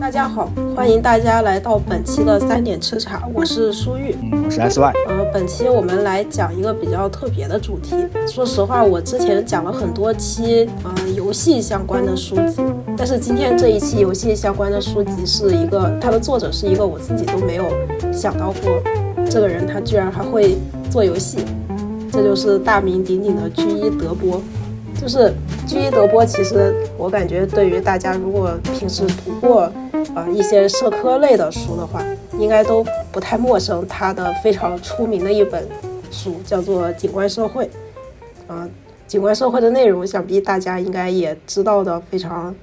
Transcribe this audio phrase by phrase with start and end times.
[0.00, 4.92] 大家好，欢迎大家来到本期的三点吃茶，我是舒玉，嗯，我是 S Y。
[5.08, 7.96] 呃，本期我们来讲一个比较特别的主题。
[8.28, 12.62] 说实话，我之前讲了很多期呃游戏相关的书籍，
[12.96, 17.64] 但是今天这一期游戏相关的书籍是一个，它的作者是一个我自己都没有
[18.12, 18.80] 想到过，
[19.28, 20.56] 这个人他居然还会
[20.88, 21.38] 做游戏，
[22.16, 24.40] 这就是大名鼎鼎的居伊德波。
[24.98, 25.30] 就是
[25.66, 29.70] 居伊德波，其实我感觉对于大家如果平时读过。
[30.14, 32.02] 呃，一些社科类的书的话，
[32.38, 33.86] 应该都不太陌生。
[33.86, 35.68] 他的非常出名的一本
[36.10, 37.66] 书叫做《景观社会》。
[38.46, 38.66] 啊，
[39.06, 42.54] 《景观社会》的内容，想必大家应该也知道的非常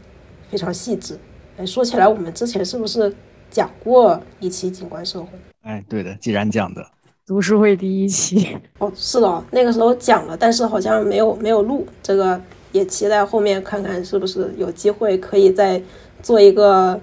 [0.49, 1.15] 非常细致。
[1.57, 3.13] 哎，说起来，我们之前是不是
[3.51, 5.27] 讲过一期《景观社会》？
[5.61, 6.83] 哎，对的，既然讲的
[7.25, 8.57] 读书会第一期。
[8.79, 11.85] 哦，是的，那个时候讲了，但是好像没有没有录。
[12.01, 12.39] 这个
[12.71, 15.81] 也期待后面看看是不是有机会可以再
[16.21, 16.99] 做一个。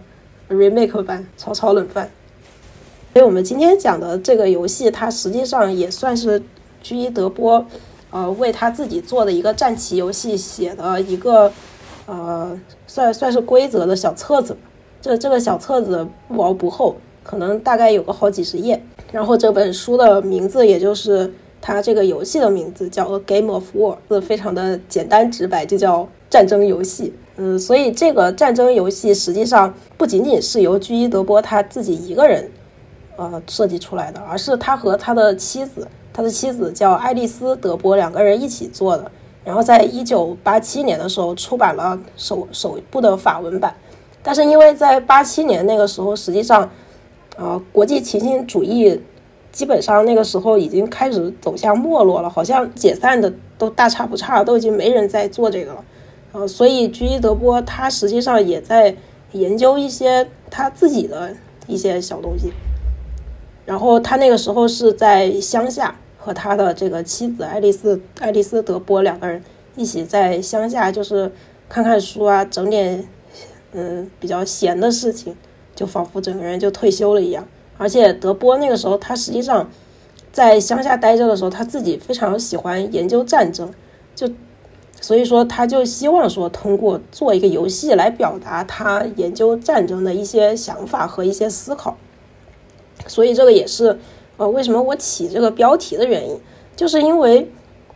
[0.50, 2.10] remake 版炒炒冷饭，
[3.12, 6.42] 所以我们今天讲的这个游戏，它实际上也算是
[6.82, 7.64] 居伊德波，
[8.10, 11.52] 呃，为他自己做的一个战棋游戏写的一个，
[12.06, 14.56] 呃，算算是规则的小册子。
[15.00, 18.82] 这这个小册子不薄不厚，可能大概有个好几十页。
[19.12, 27.12] 然后这本书的名字，也就是它这个游戏的名字，叫《A Game of War》，非常的简单直白，就叫战争游戏。
[27.36, 32.50] 嗯，所以这个战争游戏实际上不仅仅是由居伊德波他自己一个人，
[33.16, 39.10] 呃设计出来的，而是他和他的妻子，他的妻子叫爱丽丝德波两个人一起做的。
[39.42, 43.74] 然后在一九八七年的时候出版了首首部的法文版，
[44.22, 46.70] 但是因为在八七年那个时候，实际上，
[47.40, 49.00] 呃，国际情形主义
[49.50, 55.84] 基本上那个时候已经开始走向没落了，好像解散的都大差不差，都已经没人在做这个了。
[56.32, 58.94] 呃，所以居伊德波他实际上也在
[59.32, 61.34] 研究一些他自己的
[61.66, 62.52] 一些小东西。
[63.64, 69.42] 然后他那个时候是在乡下和他的这个妻子爱丽丝爱丽丝德波两个人
[69.76, 71.32] 一起在乡下，就是
[71.70, 73.08] 看看书啊，整点
[73.72, 75.34] 嗯比较闲的事情，
[75.80, 77.48] 就仿佛整个人就退休了一样。
[77.78, 79.70] 而且德波那个时候他实际上
[80.30, 83.72] 在乡下待着的时候，他自己非常喜欢研究战争，
[84.14, 84.28] 就。
[85.02, 91.96] 所以说，他就希望说通过做一个游戏来表达他研究战争的一些想法和一些思考。
[93.06, 93.98] 所以这个也是，
[94.36, 96.38] 呃，为什么我起这个标题的原因，
[96.76, 97.50] 就是因为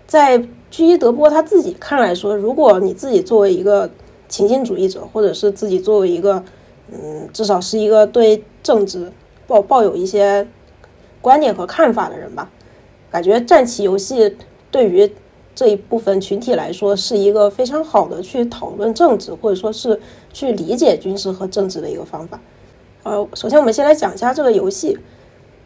[0.06, 0.39] 在
[0.71, 3.91] 居伊德波他自己看来说，如果你自己作为一个
[4.27, 6.43] 情境主义者，或者是自己作为一个，
[6.93, 9.11] 嗯，至少是一个对政治
[9.47, 10.47] 抱抱有一些
[11.21, 12.50] 观点和看法的人吧，
[13.11, 14.37] 感觉战棋游戏
[14.71, 15.12] 对于。
[15.56, 20.00] 这一部分群体来说，是一个非常好的去讨论政治，或者说是
[20.33, 22.41] 去理解军事和政治的一个方法。
[23.05, 24.99] 呃，首先我们先来讲一下这个游戏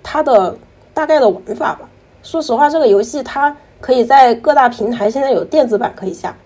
[0.03, 0.55] 它的
[0.93, 1.89] 大概的玩法吧。
[2.23, 6.37] 说实话，这个游戏它可以在各大平台现在有电子版可以下，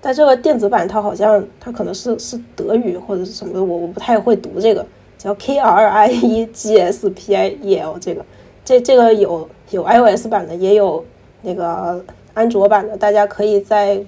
[0.00, 4.84] 但这个电子版它好像它可能是是德语或者是什么，我我不太会读这个，
[5.16, 8.24] 叫 K R I E G S P I E L 这个，
[8.64, 11.04] 这这个有有 iOS 版的，也有
[11.42, 12.04] 那个。
[12.34, 14.00] 安卓版的，大家可以在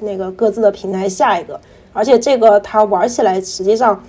[0.00, 1.58] 那个各自的平台下一个，
[1.94, 4.04] 而且这个它玩起来实际上，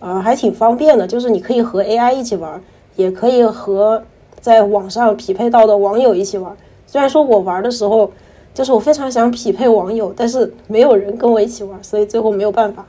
[0.00, 2.60] 呃，还挺方便的，就是你可以和 AI 一起玩，
[2.96, 4.02] 也可以和
[4.40, 6.56] 在网上匹配到的网友一起玩。
[6.88, 8.10] 虽然说我玩的时候，
[8.52, 12.84] 就是我非常想匹配网友，但是没有人跟我一起玩，所以最后没有办法，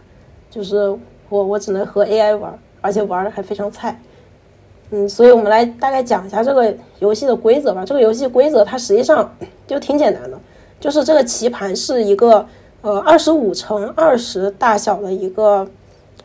[0.50, 0.90] 就是
[1.30, 4.00] 我我只能和 AI 玩，而且玩的还非常菜。
[4.90, 7.86] 嗯，所以我们来大概讲一下这个游戏的规则吧。
[7.86, 9.34] 这个游戏规则它实际上
[9.66, 10.38] 就挺简单的，
[10.80, 12.46] 就是这个棋盘是一个
[12.82, 15.66] 呃二十五乘二十大小的一个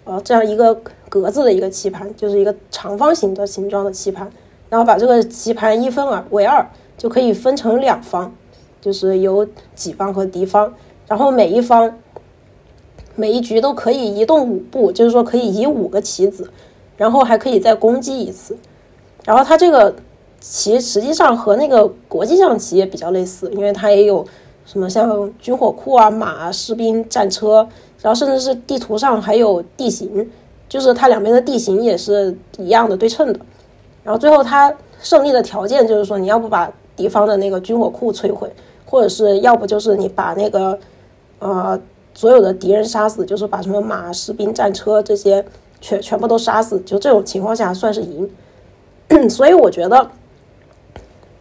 [0.05, 0.75] 呃这样一个
[1.09, 4.29] 格子的一个棋盘，就是一个长方形的形状的棋盘。
[4.69, 6.69] 然后把这个棋盘一分而为二，
[6.99, 8.35] 就可以分成两方，
[8.81, 10.73] 就是有己方和敌方。
[11.07, 11.99] 然后每一方
[13.15, 16.51] 每一局都可以移动五步，就是说可以移五个棋子。
[16.99, 18.57] 然后还可以再攻击一次，
[19.27, 19.95] 然后它这个
[20.41, 24.25] 棋实际上和那个国际象棋也比较类似，因为它也有
[24.65, 27.69] 什么像军火库啊、马、士兵、战车，
[28.01, 30.31] 然后甚至是地图上还有地形，
[30.71, 33.39] 就是它两边的地形也是一样的对称的。
[34.03, 38.51] 然后最后它胜利的条件就是说，你要不把敌方的那个军火库摧毁，
[38.85, 40.79] 或者是要不就是你把那个
[41.39, 41.79] 呃
[42.15, 45.45] 所有的敌人杀死，就是把什么马、士兵、战车这些。
[45.79, 48.29] 全全部都杀死，就这种情况下算是赢，
[49.29, 50.11] 所以我觉得，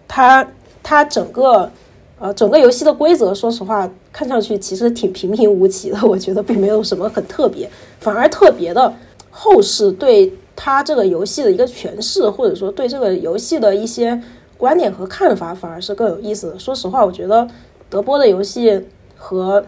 [0.09, 0.45] 他
[0.83, 1.71] 他整个
[2.19, 7.67] 呃，整个游戏的规则，说实话，看上去其实挺平平无奇的，我觉得并没有什么很特别，
[8.01, 8.93] 反而特别的
[9.31, 14.21] 后世对他这个游戏的一个诠释，或者说对这个游戏的一些
[14.57, 16.59] 观点和看法，反而是更有意思的。
[16.59, 17.47] 说实话，我觉得
[17.89, 18.81] 德波的游戏
[19.15, 19.65] 和，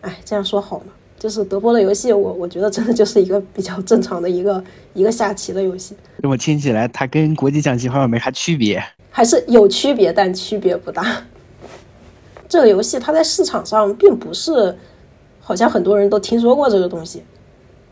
[0.00, 0.86] 哎，这样说好吗？
[1.18, 4.64] 就是德波的游戏，我我觉得真的就是一个比较正常的一个
[4.94, 5.94] 一个下棋的游戏。
[6.22, 11.22] 这么听起来，它跟国际象棋好像没啥区别，还是有区别，但区别不大。
[12.48, 14.74] 这个游戏它在市场上并不是，
[15.40, 17.22] 好像很多人都听说过这个东西。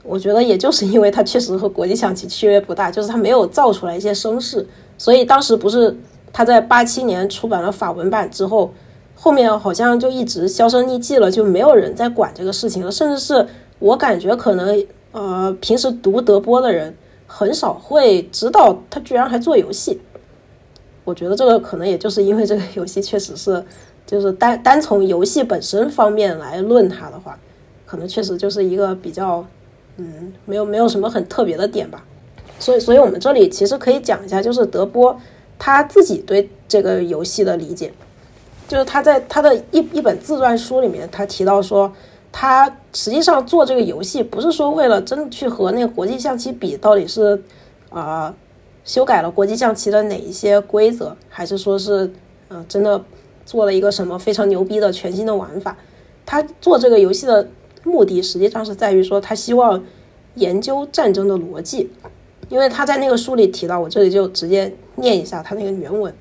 [0.02, 4.66] 我觉得也就是因为它确实和国际象棋区别不大，就是它没有造出来一些声势，
[4.98, 5.96] 所以当时不是
[6.32, 8.70] 他在八七年出版了法文版之后，
[9.14, 12.92] 后面好像就一直销声匿迹了，就没有人在管这个事情了。
[12.92, 13.46] 甚至是
[13.78, 16.94] 我感觉可能呃平时读德波的人
[17.26, 19.98] 很少会知道他居然还做游戏。
[21.04, 23.64] 我觉得这个可能也就是因为这个游戏确实是。
[24.08, 27.38] 就是单单从游戏本身方面来论它的话，
[27.84, 29.44] 可能确实就是一个比较，
[29.98, 32.02] 嗯，没有没有什么很特别的点吧。
[32.58, 35.18] 所以，所以我们这里其实可以讲一下，就是德波
[35.58, 37.92] 他自己对这个游戏的理解。
[38.66, 41.92] 就是他在他的一一本自传书里面，他提到说，
[42.30, 47.42] 他实际上做这个游戏不是说为了真的去和那个国际象棋比，到底是
[47.90, 48.34] 啊
[48.84, 52.12] 修改了国际象棋的哪一些规则，还是说是
[52.48, 53.02] 嗯真的。
[53.48, 55.74] 做了一个什么非常牛逼的全新的玩法？
[56.26, 57.48] 他做这个游戏的
[57.82, 59.82] 目的实际上是在于说，他希望
[60.34, 61.90] 研究战争的逻辑。
[62.48, 66.12] 因为他在那个书里提到，我这里就直接念一下他那个原文。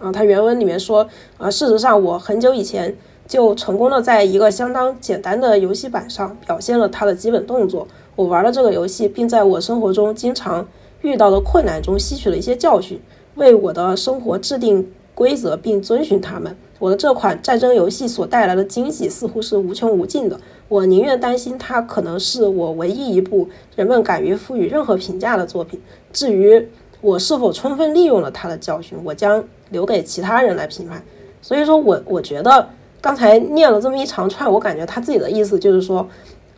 [0.00, 7.86] 啊，他原文里面说，啊，事实上我很久以前就成功的在一个相当简单的游戏板上表现了他的基本动作。
[8.16, 10.66] 我玩了这个游戏，并在我生活中经常
[11.02, 13.00] 遇到的困难中吸取了一些教训，
[13.36, 14.92] 为我的生活制定。
[15.14, 16.56] 规则并遵循他们。
[16.82, 20.36] 我的这款战争游戏所带来的惊喜似乎是无穷无尽的。
[20.66, 25.80] 我宁愿担心它可能是我唯一一部人们敢于赋予任何评价的作品。
[26.12, 26.68] 至于
[27.00, 31.00] 我是否充分利用了它的教训，我将留给其他人来评判。
[31.40, 32.68] 所以说我我觉得
[33.00, 36.04] 刚才念了这么一长串，我感觉他自己的意思就是说，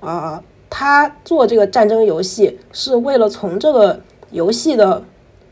[0.01, 4.01] 啊，他做这个战争游戏是为了从这个
[4.31, 5.03] 游戏的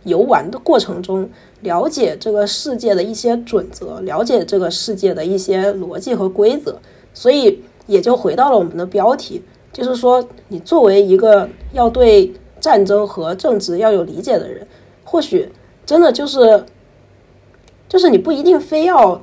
[0.05, 1.29] 游玩的过程中。
[1.63, 6.77] 了解这个世界的一些准则，了解这个世界的一些逻辑和规则，
[7.15, 9.43] 所以也就回到了我们的标题，
[9.73, 14.67] 就是说，你作为一个要对战争和政治要有理解的人，
[15.05, 15.49] 或许
[15.87, 16.65] 真的就是，
[17.89, 19.23] 就是你不一定非要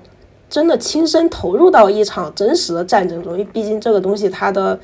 [0.49, 4.79] 真的亲身投入到一场真实的战争中，因为毕竟这个东西它的，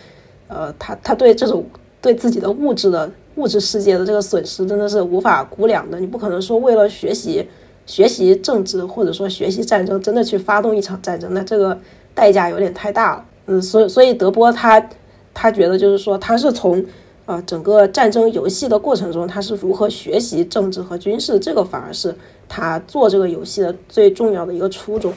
[0.48, 1.66] 呃，它它对这种
[2.02, 3.10] 对自己的物质的。
[3.36, 6.00] 物质世界的这个损失真的是无法估量的。
[6.00, 7.48] 你不可能说为了学习
[7.86, 11.80] 学习政治或者说学习战争，真的去发动一场战争，那这个
[12.14, 13.26] 代价有点太大了。
[13.48, 14.90] 嗯，所以所以德波他
[15.34, 16.84] 他觉得就是说他是从
[17.26, 22.16] 啊整个战争游戏的过程中，他是如何学习政治和军事，这个反而是
[22.48, 25.14] 他做这个游戏的最重要的一个初衷。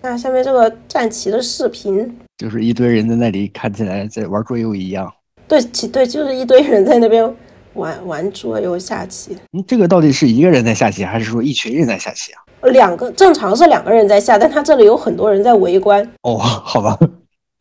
[0.00, 5.12] 那下面这个战旗的视频，就是一堆人在那里看起来在玩桌游一样。
[5.48, 7.34] 对，其对，就是一堆人在那边
[7.72, 9.34] 玩玩桌游下棋。
[9.54, 12.68] 嗯，这个到底是一个人在下棋，还是说一群人在下棋啊？
[12.68, 16.06] 两个正常是两个人在下，但他这里有很多人在围观。
[16.22, 16.98] 哦，好吧。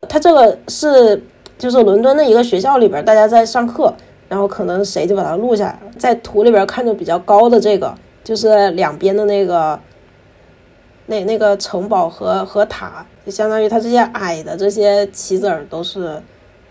[0.10, 1.24] 他这个是
[1.58, 3.94] 就是伦敦的一个学校里边，大家在上课，
[4.28, 5.92] 然后可能谁就把它录下来了。
[5.98, 9.80] 在图里边看着比较高的这个，就是两边的那个
[11.06, 16.22] 那那个城堡和和塔，就相当于它这些矮的这些棋子儿都是。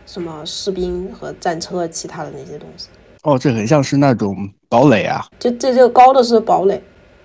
[0.07, 2.89] 什么士兵和战车，其他的那些东西。
[3.23, 5.27] 哦，这很像是那种堡垒啊。
[5.39, 6.81] 就这这个高的是堡垒，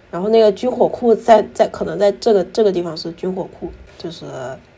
[0.09, 4.25] 然后那个军火库在在可能在这个这个地方是军火库，就是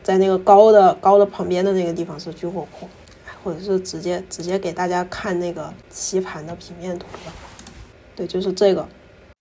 [0.02, 2.86] 在那个高的高的旁边的那个地方是军火库，
[3.42, 7.32] 或者是直接直接给大家看那个棋盘的平面图吧。
[8.14, 8.86] 对，就是这个。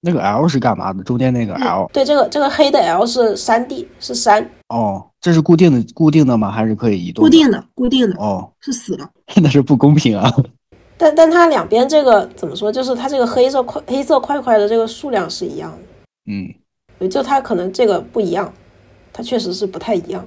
[0.05, 1.01] 那个 L 是干嘛的？
[1.01, 4.45] 中间那个 L，对，这个这个黑的 L 是山地，是山。
[4.67, 6.51] 哦，这是固定的，固定的吗？
[6.51, 7.24] 还是可以移动？
[7.24, 8.15] 固定的，固定的。
[8.17, 9.10] 哦，是死了。
[9.41, 10.29] 那是不公平啊！
[10.98, 12.69] 但但它两边这个怎么说？
[12.69, 15.77] 就是它这个黑色块黑色块块的这个数量是一样的。
[17.00, 18.53] 嗯，就它可能这个不一样，
[19.13, 20.25] 它确实是不太一样。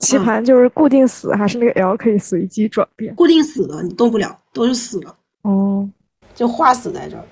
[0.00, 3.14] 棋盘就是固定死，还是那个 L 可以随机转变？
[3.14, 5.14] 固定死的，你动不了，都是死的。
[5.40, 5.88] 哦，
[6.34, 7.24] 就画死在这儿，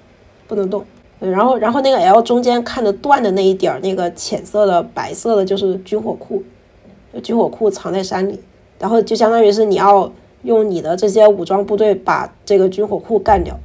[0.48, 0.82] 不能动。
[1.21, 6.42] 然后，然后那个 L 中间看着断的那一点儿，那个浅色的白色的，就是军火库，
[7.23, 8.40] 军火库藏在山里。
[8.78, 13.59] 然后就相当于是你要用你的这些武装部队把这个军火库干掉。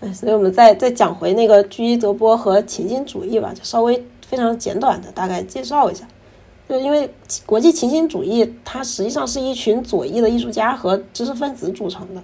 [0.00, 6.06] 哎，所以我们再再讲回那个居伊德波和情景主义吧，就稍微非常简短的大概介绍一下。
[6.68, 7.08] 就因为
[7.46, 12.22] 国际琴心主义，它实际上是一群左翼的艺术家和知识分子组成的，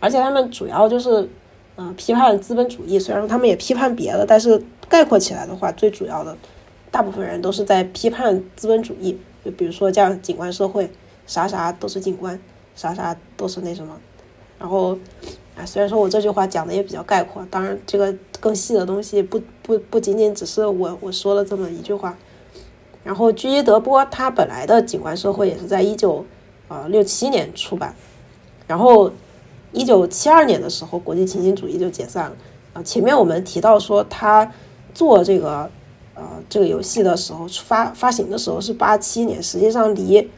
[0.00, 1.28] 而且他们主要就是，
[1.76, 2.98] 呃，批判资本主义。
[2.98, 6.36] 虽然他们也批判别的，但是概括起来的话，最主要的，
[6.90, 9.18] 大部分人都是在批判资本主义。
[9.44, 10.90] 就比如说像景观社会，
[11.26, 12.40] 啥啥都是景观，
[12.74, 13.98] 啥啥都是那什么。
[14.58, 14.96] 然后，
[15.56, 22.16] 啊，虽然说我这句话讲的也比较概括，当然这个更细的东西不不不仅仅只是我我说了这么一句话。
[23.02, 26.24] 然后，居伊·德波他本来的景观社会也是在一九
[26.68, 27.94] 呃六七年出版，
[28.66, 29.10] 然后
[29.74, 32.36] 一九七二年的时候，国际情形主义就解散了。
[32.72, 34.50] 啊，前面我们提到说他
[34.94, 35.68] 做这个
[36.14, 40.30] 呃这个游戏的时候发发行的时候是八七年，实际上离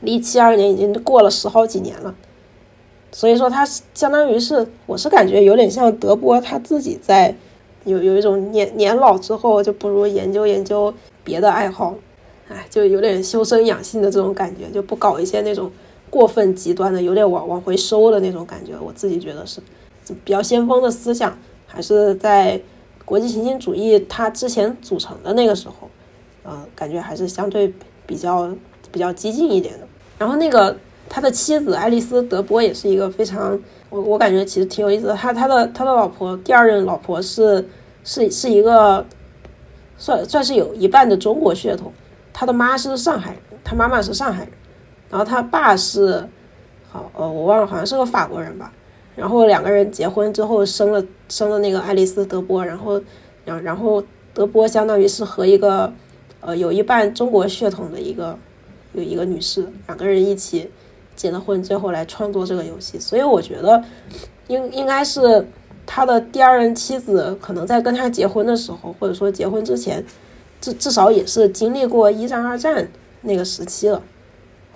[0.00, 2.12] 离七二年已经过了十好几年了。
[3.12, 3.64] 所以说，他
[3.94, 7.34] 相当于是，我是感觉有点像德波他自己在。
[7.86, 11.94] 有有一种年年老之后就不如研究研究别的爱好，
[12.48, 15.70] 哎，就有点修身养性的这种感觉，就不搞一些那种
[16.14, 18.78] 过分极端的，有点往往回收的那种感觉。
[18.78, 19.60] 我自己觉得是
[20.24, 22.60] 比较先锋的思想，还是在
[23.04, 25.90] 国际行星主义它之前组成的那个时候，
[26.44, 27.74] 嗯，感觉还是相对
[28.06, 28.48] 比较
[28.92, 29.88] 比较激进一点的。
[30.16, 30.76] 然后那个
[31.08, 33.60] 他的妻子爱丽丝·德波也是一个非常。
[33.90, 37.68] 我我感觉其实挺有意思的，他他的他的老婆第二任老婆是
[38.04, 39.04] 是是一个
[39.98, 41.92] 算算是有一半的中国血统，
[42.32, 44.52] 他的妈是上海人，他妈妈是上海人，
[45.14, 46.28] 然后他爸是
[46.90, 48.72] 好呃我忘了好像是个法国人吧，
[49.14, 53.00] 然后两个人结婚之后生了生了那个爱丽丝德波，然后
[53.44, 54.02] 然然后
[54.32, 55.92] 德波相当于是和一个
[56.40, 58.36] 呃有一半中国血统的一个
[58.92, 60.68] 有一个女士两个人一起。
[61.16, 63.80] 结了婚，最后来创作这个游戏，所以我觉得
[64.48, 65.46] 应应该是
[65.86, 70.04] 他的第二任妻子，可能在跟他结婚的时候，或者说结婚之前，
[70.60, 72.88] 至至少也是经历过一战、二战
[73.20, 74.02] 那个时期了，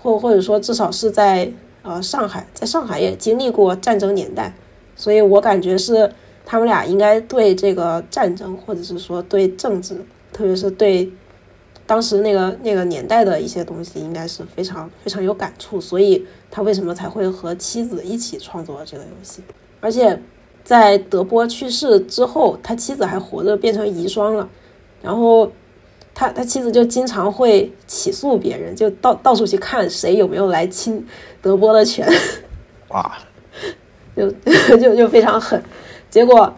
[0.00, 1.50] 或或者说至少是在
[1.82, 4.54] 呃上海，在上海也经历过战争年代，
[4.96, 6.12] 所以我感觉是
[6.44, 9.96] 他们俩应该对这个战争，或者是说对政治，
[10.32, 11.10] 特别是对。
[11.86, 19.40] 当时那个那个年代的一些东西，应该是非常非常有感触，所以他为什么才会和妻子一起创作这个游戏？
[19.80, 20.20] 而且
[20.62, 24.46] 在德波去世之后，他妻子还活着，变成遗孀了。
[25.00, 25.50] 然后
[26.18, 31.06] 他他妻子就经常会起诉别人，就到到处去看谁有没有来侵
[31.40, 32.04] 德波的权。
[32.88, 33.16] 哇，
[34.16, 34.28] 就
[34.76, 35.62] 就就非常狠。
[36.10, 36.52] 结果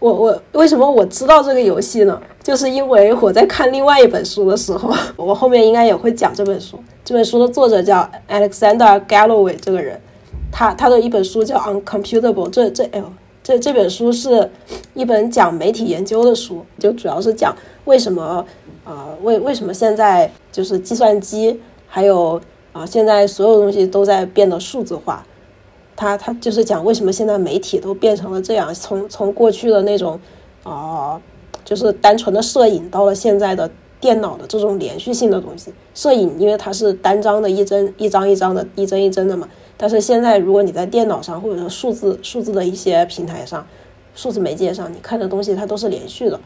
[0.00, 2.20] 我我为什么我知道这个游戏呢？
[2.42, 6.78] 就是因为我在看另外一本书的时候， 我后面应该也会讲这本书。
[7.02, 9.98] 这本书的作者叫 Alexander Galloway，这个人，
[10.52, 12.50] 他他的一本书叫 Uncomputable。
[12.50, 13.10] 这这哎呦，
[13.42, 14.50] 这这本书是
[14.92, 17.56] 一本讲媒体研究的书，就主要是讲
[17.86, 18.44] 为什么
[18.86, 22.40] 啊为为什么现在就是计算机还有
[22.72, 25.26] 啊现在所有东西都在变得数字化。
[25.94, 30.18] 他他就是讲为什么现在媒体都变成了这样，从从过去的那种
[30.62, 31.20] 啊。
[31.64, 35.74] 就是单纯的摄影，到了现在的电脑的这种连续性的东西。
[35.96, 39.48] 摄影因为它是单张的，一帧一张一张的，一帧一帧的嘛。
[39.76, 43.66] 但是现在如果你在电脑上或者说数字数字的一些平台上，
[44.14, 46.38] 数字媒介上，你看的东西它都是连续的。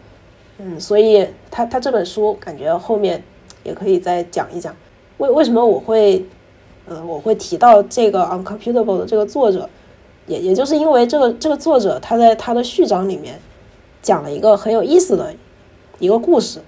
[0.62, 3.22] 嗯，所以他他这本书感觉后面
[3.64, 4.76] 也可以再讲一讲，
[5.18, 6.24] 为为什么我会，
[6.86, 9.68] 呃，我会提到这个 uncomputable 的这个作者，
[10.26, 13.38] 也也就是因为这个这个作者他在他的序章里面。
[14.02, 15.30] 讲了一个很有意思的
[15.98, 16.58] 一个故事，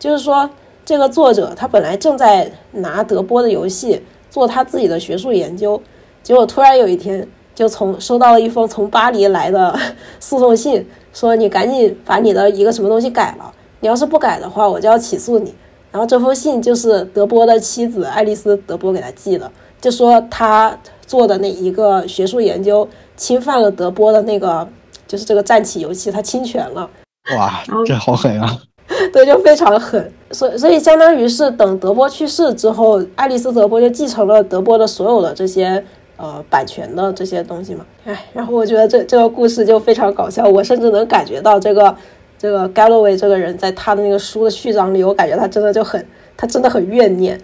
[0.00, 0.50] 就是说
[0.84, 5.80] 这个作者他本来正在拿德波的游戏做他自己的学术研究，
[6.24, 9.78] 结果突然有一天就从收到了一封从巴黎来的
[10.20, 15.54] 诉讼信，说你赶紧把你的一个什么东西改了，你要是不改的话，我就要起诉你。
[15.90, 24.68] 然后这封信就是德波的妻子爱丽丝·德波给他寄的，就说他做的那一个学术研究侵犯了德波的那个。
[25.04, 26.88] 就是这个战棋游戏，他侵权了，
[27.36, 28.58] 哇，这好狠啊！
[29.12, 30.10] 对，就非常狠。
[30.30, 35.84] 所所以，相当于是等德波去世之后，爱丽丝·德波就继承了德波的所有的这些
[36.22, 37.84] 呃版权的这些东西嘛。
[38.06, 40.48] 哎，然后我觉得这这个故事就非常搞笑。
[40.48, 41.94] 我甚至能感觉到这个
[42.38, 47.38] 这个 Galloway 这个人在他的那个书的序章里，我感觉他真的就很，他真的很怨念。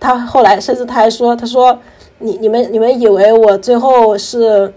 [0.00, 1.78] 他后来甚至他还说，他说
[2.18, 4.72] 你你们你们以为我最后是。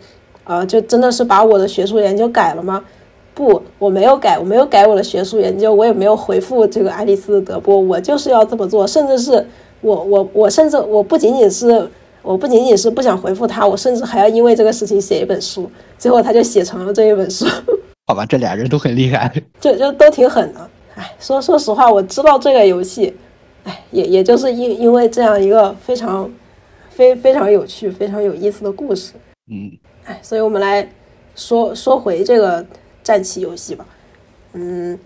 [0.48, 2.86] 啊，就真的是把我的学术研究改了吗？
[3.34, 9.44] 不，我没有改，我没有改我的学术研究，我也没有回复这个爱丽丝的·德波，我就是要这么做，甚至是
[9.82, 11.90] 我，我，我甚至我不仅仅是，
[12.26, 17.46] 我不仅仅是不想回复他，我甚至还要因为这个事情写一本书，最后他就写成了这一本书。
[18.08, 20.70] 好吧，这俩人都很厉害，就就都挺狠的。
[20.96, 23.16] 哎，说说实话，我知道这个游戏，
[23.64, 26.30] 哎，也也就是因因为这样一个非常
[26.90, 29.14] 非非常有趣、非常有意思的故事，
[29.52, 29.72] 嗯，
[30.06, 30.88] 哎，所以我们来
[31.36, 32.66] 说说回这个
[33.04, 33.86] 战棋游戏吧。
[34.54, 34.98] 嗯，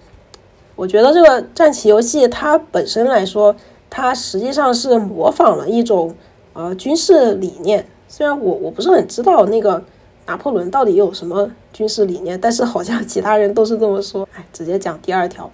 [0.76, 3.56] 我觉得这个战棋游戏它本身来说，
[3.90, 6.14] 它实际上是模仿了一种
[6.60, 7.86] 呃军事理念。
[8.10, 9.82] 虽然我我不是很知道那个
[10.26, 14.28] 拿破仑到底有什么军事理念，但是好像其他人都是这么说。
[14.36, 15.54] 哎，直接讲第二条吧。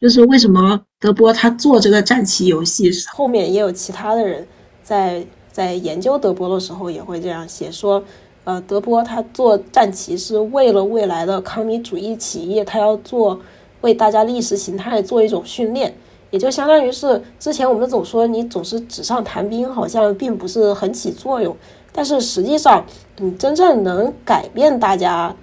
[0.00, 4.46] 就是为什么德波他做这个战棋游戏，后面也有其他的人
[4.82, 8.02] 在在研究德波的时候也会这样写说，
[8.44, 13.40] 呃，德波他做战棋是为了未来的康尼主义企业，他要做
[13.80, 15.94] 为大家历史形态做一种训练，
[16.34, 21.56] 也就相当于是之前我们总说你总是纸上谈兵，好像并不是很起作用，
[21.92, 22.84] 但是实际上
[23.18, 25.34] 你真正能改变大家。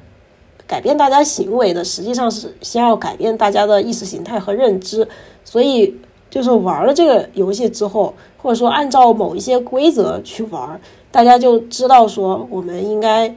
[0.67, 5.05] 改变大家行为的，实际上是先要改变大家的意识形态和认知。
[5.43, 5.93] 所以，
[6.29, 10.79] 就是玩了这个游戏之后，或者说按照某一些规则去玩，
[11.11, 13.35] 大家就知道说我们应该，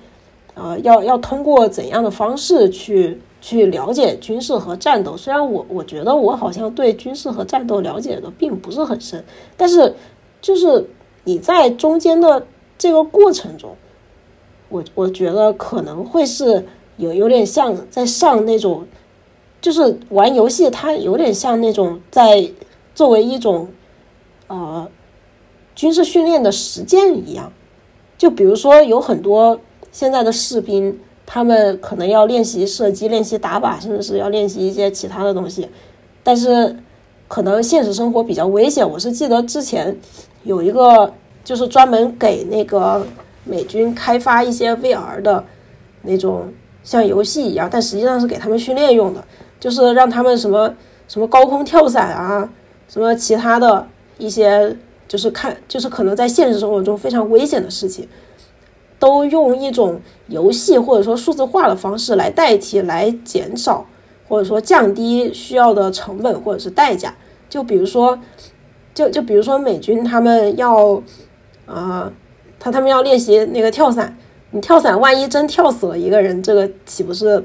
[0.54, 5.14] 呃，要要通过怎样的方式去去了解军事和战斗。
[5.14, 9.22] 虽然我我觉得我好像对军事和战斗了解的并不是很深，
[9.54, 9.94] 但是
[10.40, 10.88] 就是
[11.24, 12.46] 你在中间的
[12.78, 13.76] 这个过程中，
[14.70, 16.64] 我我觉得可能会是。
[16.96, 18.86] 有有点像在上那种，
[19.60, 22.48] 就是玩游戏，它有点像那种在
[22.94, 23.66] 作为一种
[24.46, 24.88] 呃
[25.74, 27.52] 军事训练的实践一样。
[28.16, 29.58] 就比如说，有很多
[29.90, 35.68] 现在的士兵，他们可能要练习射击、练习打靶，甚至是要练习一些其他的东西。
[36.22, 36.76] 但是
[37.28, 38.88] 可能现实生活比较危险。
[38.88, 39.96] 我是记得之前
[40.42, 41.12] 有一个，
[41.42, 43.06] 就是专门给那个
[43.44, 45.44] 美军开发一些 VR 的
[46.02, 46.52] 那种。
[46.82, 49.24] 像游戏一样，但实际上是给他们训练用的，
[49.58, 50.70] 就是让他们什么
[51.08, 52.46] 什么高空跳伞啊，
[52.90, 54.76] 什么其他的一些，
[55.08, 58.06] 就是看，就是可能在现实生活中非常危险的事情，
[58.98, 63.86] 都用一种游戏或者说数字化的方式来代替，来减少
[64.28, 67.14] 或者说降低需要的成本或者是代价。
[67.48, 68.18] 就比如说，
[68.94, 71.02] 就就比如说美军他们要，
[71.66, 72.12] 呃，
[72.58, 74.16] 他他们要练习那个跳伞。
[74.50, 77.44] 你跳伞，万一真跳死了一个人，这个岂不是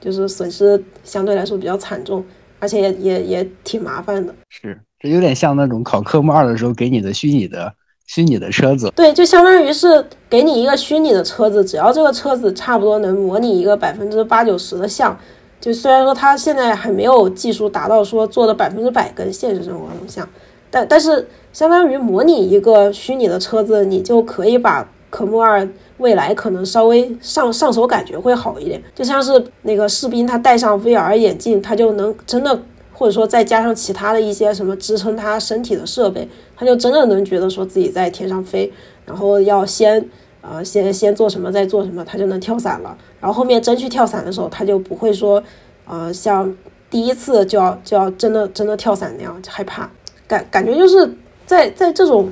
[0.00, 2.24] 就是损失相对来说比较惨重，
[2.58, 4.34] 而且也也也挺麻烦的。
[4.48, 7.72] 是，这有点像那种考科目二的时候给你的虚拟的
[8.08, 8.92] 虚拟的车子。
[8.96, 15.16] 对，就相当于是给你一个虚拟的车子，只要这个车子差不多能模拟一个百分之八九十的像，
[15.60, 20.28] 就虽然说它现在还没有技术达到说做的百分之百跟现实生活中像，
[20.68, 25.68] 但但是相当于模拟一个虚拟的车子，你就可以把科目二。
[25.98, 32.56] 未来可能稍微上上手感觉会好一点，就像是那个士兵他戴上 VR 眼镜，他就能真的，
[32.98, 38.72] 或者说再加上其他的一些什么支撑他身体的设备，他就真的能觉得说自己在天上飞，
[39.06, 40.04] 然后要先
[40.40, 42.98] 呃先先做什么再做什么，他就能跳伞了。
[43.20, 45.40] 然后后面真去跳伞的时候，他就不会说
[45.86, 46.52] 呃像
[46.90, 49.88] 第一次就要就要真的真的跳伞那样害怕，
[50.26, 51.08] 感感觉就是
[51.46, 52.28] 在在这种，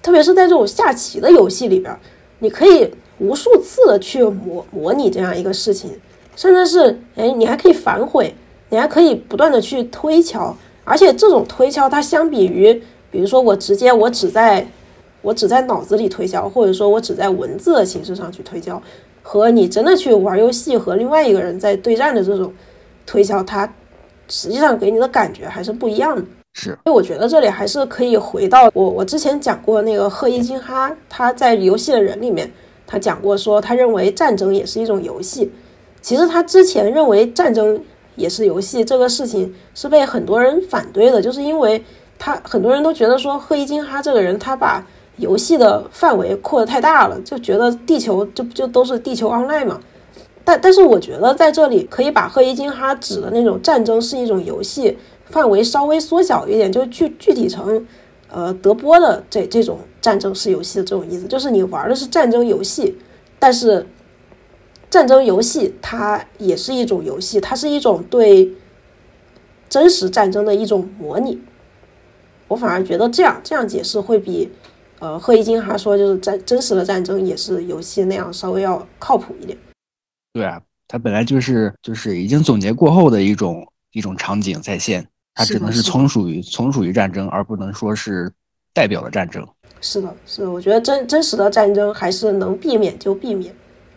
[0.00, 1.94] 特别是在这种下棋的游戏里边，
[2.38, 2.88] 你可以。
[3.20, 5.88] 无数次的去模模拟这样一个事情，
[6.34, 8.34] 甚至是哎，你还可以反悔，
[8.74, 12.74] 你还可以不断的去推敲，而且这种推敲，它相比于，
[13.08, 14.66] 比如说我直接我只在，
[15.22, 18.82] 我只在脑子里推敲，或者说我只在文字的形式上去推敲，
[19.22, 22.52] 和你真的去玩游戏和另外一个人在对战的这种
[23.06, 23.72] 推敲，它
[24.28, 26.24] 实际上给你的感觉还是不一样的。
[26.54, 32.50] 是，所以我觉得这里还是可以回到我我之前讲过那个赫伊金哈，他在游戏的人里面。
[32.86, 35.50] 他讲过说，他认为战争也是一种游戏。
[36.02, 37.80] 其实他之前认为战争
[38.16, 41.82] 也是游戏这个事情是被很多人反对的，就是因为
[42.18, 44.84] 他很多人都觉得说赫伊金哈这个人他把
[45.16, 49.80] 游戏的范围扩得太大了，就觉得地球就就都是地球 online 嘛。
[50.44, 54.96] 但但是我觉得在这里可以把赫伊金哈指的那种战争是一种游戏
[55.26, 57.86] 范围稍微缩小一点，就具具体成。
[58.30, 62.98] 呃，德波的这这种战争是游戏的这种意思，就是你玩的是战争游戏，
[63.38, 63.86] 但是
[64.94, 68.48] 战争游戏它也是一种游戏，它是一种对
[69.68, 71.42] 真实战争的一种模拟。
[72.46, 74.48] 我反而觉得这样这样解释会比
[75.00, 79.58] 呃贺一金他说就是战真实的战争也是游戏那样稍微要靠谱一点。
[80.32, 85.04] 对啊，它本来就是就是已经总结过后的一种一种场景再现。
[85.34, 88.30] 它只能是从属于从属于战争，而不能说是
[88.72, 89.44] 代表了战争。
[89.80, 93.52] 是的，是的，我觉得真真实的战争还是能避免就避免。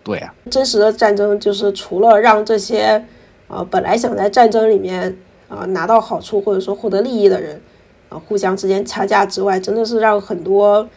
[0.08, 3.06] 对啊，真实的战争就是除了让这些
[3.48, 5.16] 呃本来想在战争里面
[5.50, 7.62] 啊、拿到好处或者说获得利益的人
[8.10, 10.88] 啊、互相之间掐架之外，真的是让很多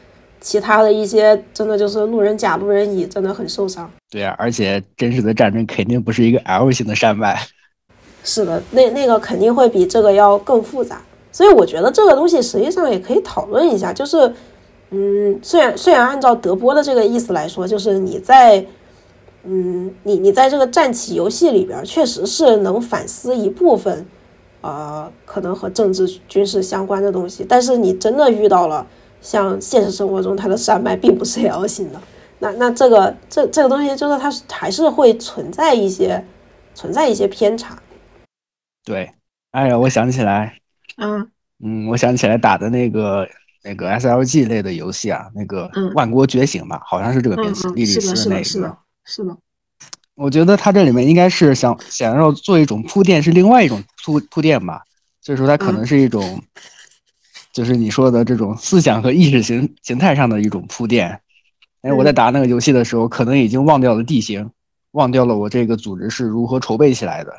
[0.40, 3.90] 其他的一些真的就是路人甲、路人乙真的很受伤。
[4.10, 7.36] 对啊，而且真实的战争肯定不是一个 L 型的山脉。
[8.22, 11.00] 是的，那那个肯定会比这个要更复杂，
[11.32, 14.32] 所以我觉得这个东西实际上也可以讨论一下，就是，
[14.90, 18.64] 嗯，虽然虽然按照德波的这个意思来说，就是你在，
[19.44, 24.06] 嗯，你你在这个战棋游戏里边确实是能反思一部分，
[24.60, 28.86] 呃，可能和政治军事相关的东西，但是你真的遇到了
[29.20, 32.00] 像现实生活中它的山脉并不是 L 型的，
[32.40, 36.24] 那那这个这这个东西就是它还是会存在一些
[36.74, 37.76] 存在一些偏差。
[38.84, 39.10] 对，
[39.52, 40.58] 哎呀，我想起来，
[40.96, 41.30] 嗯。
[41.62, 43.28] 嗯，我想起来打的那个
[43.62, 49.36] 那个 SLG 类的游戏啊，那个嗯《万国觉醒》吧，好像是这个嗯名字，嗯，莉莉丝的，是的，丝那个是的。，
[50.14, 54.82] 我觉得他这里面应该是想想要做一种铺垫，是另外一种铺铺垫吧，
[55.20, 55.86] 所以说它可能嗯。
[55.86, 56.42] 是一种，
[57.52, 61.20] 就是你说的这种思想和意识形形态上的一种铺垫。
[61.82, 62.14] 哎，我在嗯。
[62.14, 64.50] 打那个游戏的时候，可能已经忘掉了地形，
[64.92, 67.32] 忘掉了我这个组织是如何筹备起来的，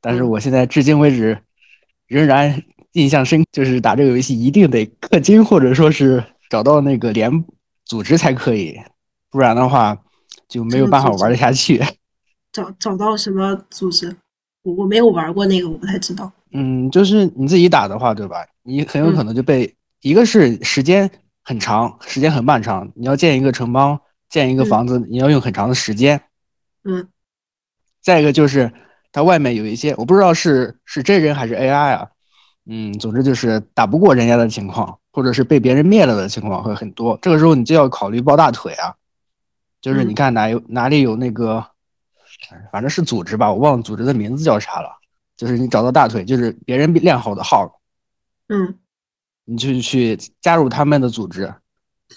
[0.00, 0.30] 但是嗯。
[0.30, 1.38] 我现在至今为止
[2.06, 7.44] 仍然印象深，就是打这个游戏一定得氪金，或者说是找到那个连
[7.84, 8.80] 组织才可以，
[9.30, 9.98] 不然的话
[10.52, 11.82] 就没有办法玩得下去。
[12.52, 14.14] 找找到什么组织？
[14.62, 16.30] 我我没有玩过那个，我不太知道。
[16.52, 18.46] 嗯，就是你自己打的话，对吧？
[18.62, 21.10] 你很有可能就被、一个是时间
[21.42, 26.20] 很长，时间很漫长，你要建一个城邦，建一个嗯房子，你要用很长的时间。
[26.84, 27.08] 嗯
[28.02, 28.70] 再一个就是
[29.12, 32.08] 它外面有一些，我不知道是是真人还是 AI 啊，
[32.66, 37.18] 嗯，总之就是打不过人家的情况，或者是被别人灭了的情况会很多。
[37.22, 38.94] 这个时候你就要考虑抱大腿啊，
[39.82, 41.66] 就是你嗯看哪有哪里有那个，
[42.72, 44.98] 反正是组织吧，我忘了组织的名字叫啥了。
[45.36, 47.80] 就是你找到大腿，就是别人练好的号，
[48.48, 48.78] 嗯
[49.44, 51.52] 你就去加入他们的组织，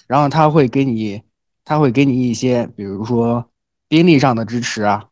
[0.06, 1.24] 然后他会给你，
[1.64, 3.50] 他会给你一些，比如说
[3.88, 5.06] 兵力上的支持啊，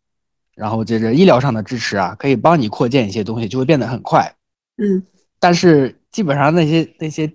[0.53, 4.35] 然后接着医疗上的支持啊，可以帮你扩建一些东西，就会变得很快。
[4.77, 5.03] 嗯
[5.39, 7.33] 但是基本上那些那些，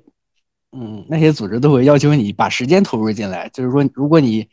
[0.71, 4.49] 嗯，那些组织都会要求你把时间投入进来，就是说，如果你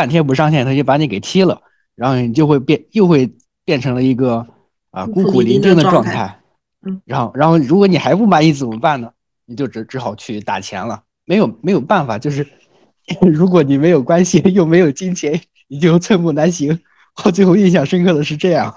[0.00, 1.60] 半天不上线，他就把你给踢了，
[1.94, 3.30] 然后你就会变，又会
[3.66, 4.46] 变成了一个
[4.92, 6.40] 啊孤苦伶仃的的状态。
[6.86, 9.12] 嗯，然后然后如果你还不满意怎么办呢？
[9.44, 12.46] 你就只只好去打钱了，没有没有办法，就是
[13.30, 16.80] 如果你没有关系又没有金钱，你就寸步难行。
[17.22, 18.74] 我最后印象深刻的是这样，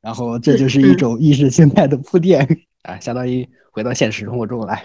[0.00, 2.46] 然后这就是一嗯种意识形态的铺垫
[2.82, 4.80] 啊，相当于回到现实生活中来。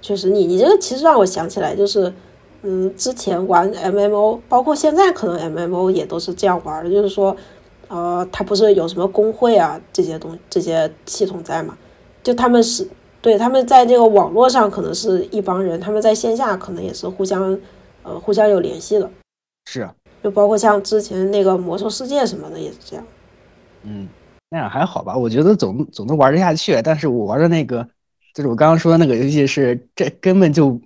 [0.00, 2.12] 确实你，你这个其实让我想起来，就是，
[2.62, 7.36] 嗯，之前玩 MMO，包括现在可能 MMO 也都是这样玩的，就是说，
[7.88, 11.76] 呃，它不是有什么工会啊这些东这些系统在嘛？
[12.22, 12.86] 就他们是
[13.22, 17.58] 对他们在这个网络上可能是一帮人，他们在线下可能也是互相，
[18.02, 19.10] 呃，互相有联系的。
[19.64, 23.02] 是，啊就包括像之前那个魔兽世界什么的也是这样。
[23.84, 24.06] 嗯，
[24.50, 25.16] 那样还好吧？
[25.16, 26.78] 我觉得总总能玩得下去。
[26.82, 27.82] 但是我玩的那个，
[28.34, 30.78] 就是我刚刚说的那个游戏是，这根本就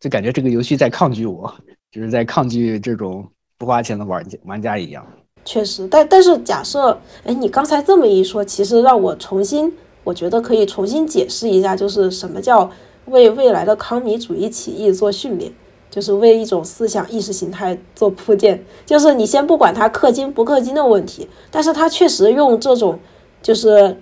[0.00, 1.52] 就感觉这个游戏在抗拒我，
[1.90, 3.26] 就是在抗拒这种
[3.56, 5.06] 不花钱的玩家玩家一样。
[5.44, 9.70] 确实，但但是假设，哎，你刚才这么一说，其实让我重新，
[10.02, 12.70] 我觉得可以重新解释一下，就是什么叫
[13.06, 15.52] 为未来的康米主义起义做训练，
[15.90, 18.64] 就是为一种思想意识形态做铺垫。
[18.86, 22.98] 就是你先不管它氪金不氪金的问题，但是他确实用这种，
[23.42, 23.94] 就是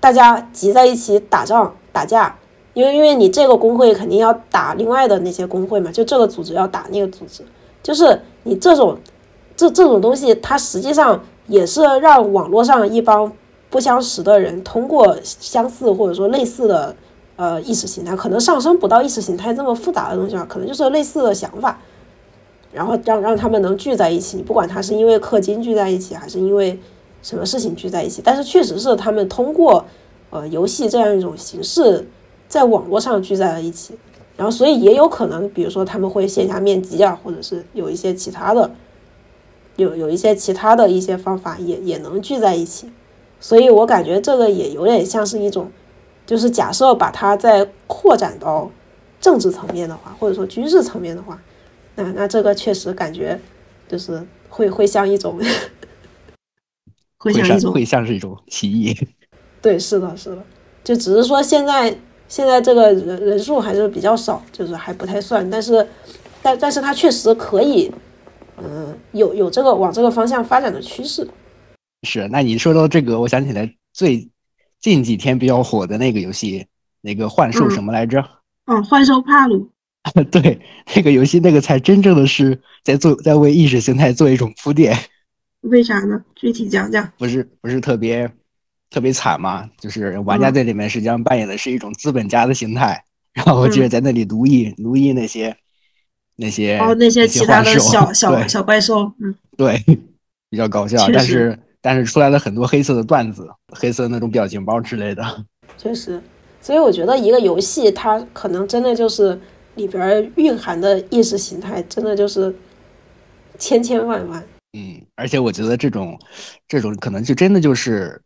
[0.00, 2.38] 大家集在一起打仗打架，
[2.74, 7.42] 因为因为你这个工会肯定要打另外的那些工会嘛，就这个组织要打那个组织，
[7.82, 8.96] 就是你这种。
[9.56, 13.30] 这这种东西，它实际上也是让网络上一帮
[13.68, 16.96] 不相识的人通过相似或者说类似的
[17.36, 21.78] 呃意识形态，可能上升不到意识形态这么复杂的东西吧，可能就是类似的想法，
[22.72, 24.38] 然后让让他们能聚在一起。
[24.38, 26.78] 你不管他是因为氪金聚在一起，还是因为
[27.22, 29.84] 什么事情聚在一起，但是确实是他们通过
[30.30, 32.08] 呃游戏这样一种形式，
[32.50, 33.94] 在网络上聚在了一起。
[34.36, 38.70] 然后，所以也有可能，比如说他们会线下面基啊，或者是有一些其他的。
[39.76, 42.90] 有有一些其他的一些方法也也能聚在一起，
[43.40, 45.70] 所以我感觉这个也有点像是一种，
[46.26, 48.70] 就是假设把它再扩展到
[49.22, 51.40] 政治层面的话，或者说军事层面的话，
[51.94, 53.40] 那那这个确实感觉
[53.88, 55.40] 就是会会像一种，
[57.16, 58.94] 会像一种会像是一种歧义。
[59.62, 60.42] 对，是的，是的，
[60.84, 61.96] 就只是说现在
[62.30, 65.86] 现在这个人人数还是比较少，就是还不太算，但是
[66.40, 67.92] 但但是它确实可以。
[68.62, 71.26] 嗯，有有这个往这个方向发展的趋势。
[72.06, 74.30] 是，那你说到这个，我想起来最
[74.80, 76.66] 近几天比较火的那个游戏，
[77.00, 78.22] 那个幻兽什么来着？
[78.66, 79.68] 嗯，幻兽帕鲁。
[80.30, 80.60] 对，
[80.94, 84.96] 那个游戏那个才真正的是在做，在为意识形态做一种铺垫。
[85.62, 86.22] 为啥呢？
[86.36, 87.10] 具体讲讲。
[87.18, 88.30] 不是不是特别
[88.90, 89.68] 特别惨嘛？
[89.78, 95.56] 就是玩家在里面实际上扮演的是一种资本家的形态，然后就是在那里奴役奴役那些
[96.36, 99.80] 那些哦那些其他的小小小怪兽，嗯，对，
[100.50, 105.44] 比较搞笑，但是但是出来了很多黑色的段子，黑色那种表情包之类的。
[105.78, 106.20] 确实，
[106.60, 109.38] 所以我觉得一个游戏它可能真的就是
[109.76, 112.54] 里边蕴含的意识形态，真的就是
[113.58, 114.44] 千千万万。
[114.72, 116.18] 嗯，而且我觉得这种，
[116.68, 118.20] 这种可能就真的就是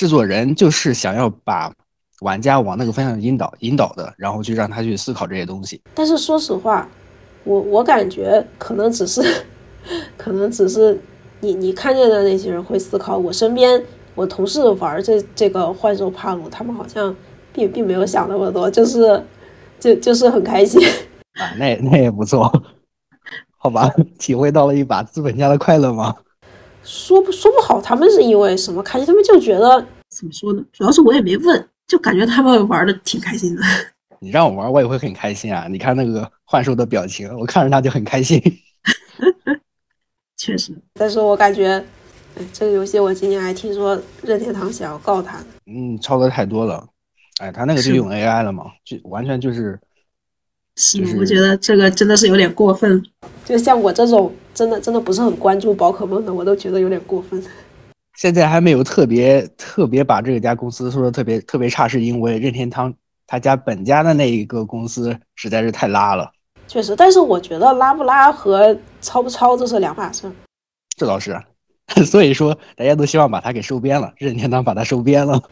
[0.00, 1.70] 制作人就是想要把
[2.22, 5.78] 玩家往那个方向引导引导的，然后去让他去思考这些东西。
[5.94, 6.88] 但是说实话，
[7.44, 9.20] 我我感觉可能只是，
[10.16, 10.98] 可能只是
[11.40, 13.18] 你你看见的那些人会思考。
[13.18, 13.84] 我身边
[14.14, 17.14] 我同事玩这这个幻兽帕鲁，他们好像
[17.52, 19.22] 并并没有想那么多，就是
[19.78, 20.80] 就就是很开心
[21.38, 22.50] 啊，那那也不错。
[23.58, 26.14] 好吧，体会到了一把资本家的快乐吗？
[26.82, 29.06] 说不说不好，他们是因为什么开心？
[29.06, 30.64] 他们就觉得怎么说呢？
[30.72, 33.62] 主要是我也没问，就感觉他们玩的挺开心的。
[34.20, 35.66] 你让我玩，我也会很开心啊！
[35.68, 38.40] 你看那个幻兽的表情，我看着他就很开心。
[40.36, 41.82] 确实，但是我感觉，
[42.52, 45.38] 这个游戏我今年还听说任天堂想要告他。
[45.66, 46.86] 嗯，超的太多了。
[47.38, 49.78] 哎，他那个就用 AI 了嘛，就完全就是。
[50.76, 53.02] 是，我觉得这个真的是有点过分。
[53.50, 57.42] 就像我这种真的真的不是很关注宝可梦的，我都觉得有点过分。
[58.16, 62.94] 现在还没有特别特别把这家公司说的特别特别差，是因为任天堂
[63.26, 66.30] 他家本家的那一个公司实在是太拉了。
[66.68, 70.30] 确实，但是我觉得拉不拉和抄不抄这是两码事。
[70.96, 71.36] 这倒是，
[72.06, 75.42] 所以说大家都希望把它给收编了，任天堂把它收编了。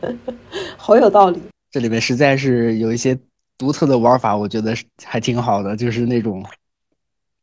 [0.76, 1.40] 好有道理。
[1.70, 3.18] 这里面实在是有一些。
[3.58, 6.44] 独特的玩法，我觉得还挺好的，就是那种，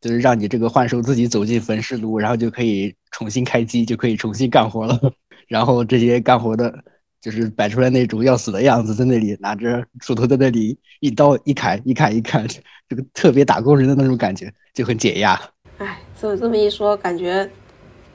[0.02, 5.00] 就是让你这个幻兽自己走进焚尸炉，然后就可以重新开机，就可以重新干活了。
[5.48, 6.74] 然后这些干活的，
[7.20, 12.48] 就是摆出来那种要死的样子，在那里拿着锄头在那里一刀一砍一砍一砍，
[12.88, 15.40] 这个特别打工人的那种感觉，就很解压。
[15.80, 17.50] 哎，这这么一说，感觉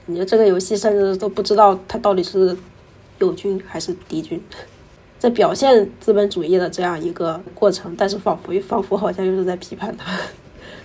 [0.06, 2.56] 感觉这个游戏甚至都不知道它到底是
[3.18, 4.40] 友军还是敌军。
[5.18, 10.12] 在表现资本主义的这样一个过程，但是仿佛仿佛好像又是在批判他，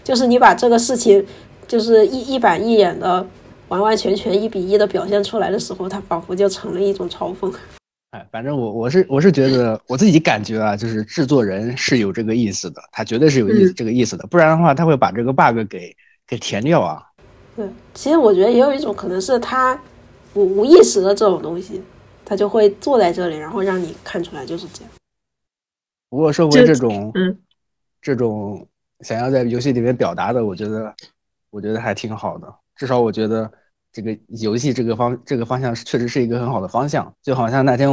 [0.10, 1.24] 就是你把这个事情
[1.68, 3.24] 就是一一板一眼的
[3.68, 7.54] 完完全全一比一的表现出来的时候，它仿佛就成了一种嘲讽。
[8.10, 15.96] 哎，反正我我是我是觉得我自己感觉啊，就是制作人是有这个意思的，他绝对是有意这个意思的，不然的话他会把这个 bug 给
[16.26, 17.04] 给填掉啊。
[17.56, 19.80] 对，其实我觉得也有一种可能是他
[20.34, 21.80] 无无意识的这种东西。
[22.26, 24.92] 他就会坐在这里，然后让你看出来就是这样。
[26.10, 27.38] 不过说回这种，嗯，
[28.02, 28.68] 这种
[29.02, 30.94] 想要在游戏里面表达的，我觉得，
[31.50, 32.54] 我觉得还挺好的。
[32.76, 33.52] 至少我觉得
[33.92, 37.14] 这个游戏这个方这个方向确实是一个很好的方向。
[37.22, 37.90] 就好像那天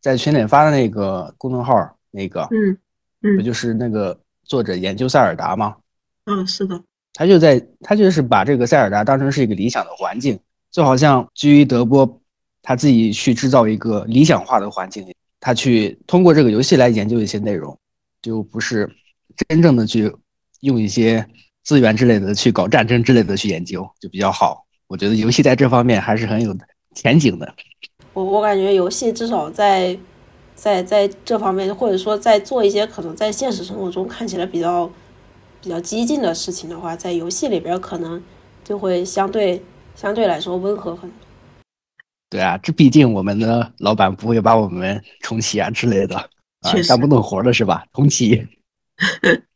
[0.00, 1.74] 在群里发的那个公众号，
[2.10, 2.78] 那个，嗯
[3.22, 5.76] 嗯，不就是那个作者研究塞尔达吗？
[6.24, 6.82] 嗯，是的。
[7.12, 10.38] 他就在他就是把这个塞尔达当成是一个理想的环境，
[10.70, 12.18] 就好像居于德波。
[12.62, 15.02] 他自己去制造一个理想化的环境，
[15.40, 17.76] 他去通过这个游戏来研究一些内容，
[18.20, 18.86] 就不是
[19.48, 20.14] 真正的去
[20.60, 21.26] 用一些
[21.64, 24.64] 资源之类的去搞战争之类的去研究，就比较好。
[24.86, 26.56] 我觉得游戏在这方面还是很有
[26.94, 27.54] 前景的。
[28.12, 29.96] 我我感觉游戏至少在
[30.54, 34.90] 在在这方面，或者说在做一些可能在现实生活中看起来比较
[35.62, 38.20] 比较激进的事情的话，在游戏里边可能
[38.64, 39.62] 就会相对
[39.94, 41.16] 相对来说温和很多。
[42.28, 46.16] 对啊，这毕竟我们的老板不会把我们重启啊之类的
[46.60, 47.84] 啊，干不动活了是吧？
[47.92, 48.46] 重启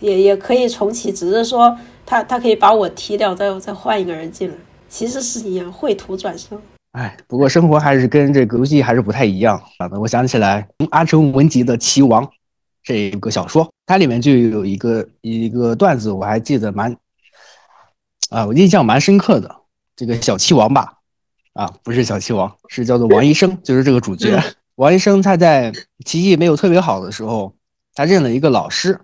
[0.00, 4.54] 也也可以重启，只是说他他可以把我踢掉，再再换一个人进来，
[4.88, 6.60] 其实是一样，绘图转生。
[6.92, 9.88] 哎，不过生活还是跟这个游戏还是不太一样啊。
[9.98, 12.24] 我想起来阿城文集的《棋王》
[12.82, 16.96] 这个小说，它里面就有一个一个段子，我还记得蛮
[18.30, 19.54] 啊，我印象蛮深刻的。
[19.94, 20.94] 这个小棋王吧。
[21.52, 24.40] 啊，不是小棋王，是叫做王医生，就是这个主角。
[24.76, 25.72] 王医生他在
[26.06, 27.52] 棋艺没有特别好的时候，
[27.94, 29.00] 他认了一个老师。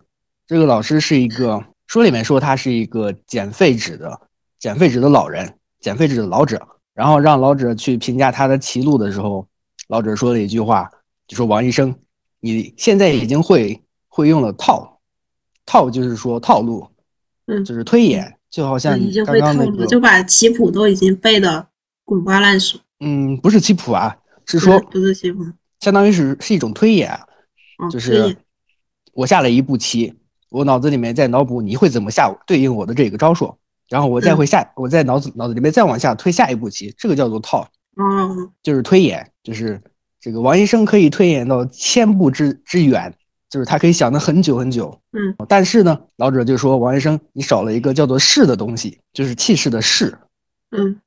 [0.46, 4.20] 这个老师是一个书里面说他是一个捡废纸的
[4.58, 6.66] 捡废纸的老人，捡废纸的老者。
[6.92, 9.46] 然后让老者去评价他的棋路的时候，
[9.88, 10.88] 老者说了一句话，
[11.26, 11.94] 就说王医生，
[12.40, 15.00] 你现在已经会会用了套，
[15.66, 16.86] 套就是说套路，
[17.46, 21.68] 嗯，就是推演，就好像刚刚那个就把棋谱都已经背的。
[22.06, 25.42] 滚瓜烂熟，嗯，不是棋谱啊，是说不是棋谱，
[25.80, 27.10] 相当于是是一种推演，
[27.78, 28.36] 哦，就是
[29.14, 30.12] 我下了一步棋，
[30.54, 33.56] 我脑子里面在脑补你会怎么下对应我的这个招数，
[33.88, 39.82] 然后我再会下，我在脑子脑子里面再往下推下一步棋，这个叫做套，嗯，就是推演，就是
[40.20, 43.12] 这个王医生可以推演到千步之之远，
[43.50, 44.96] 就是他可以想的很久很久。
[45.10, 50.16] 嗯，但是呢，老者就说王医生你少了一个叫做势的东西，就是气势的势。
[50.70, 51.00] 嗯，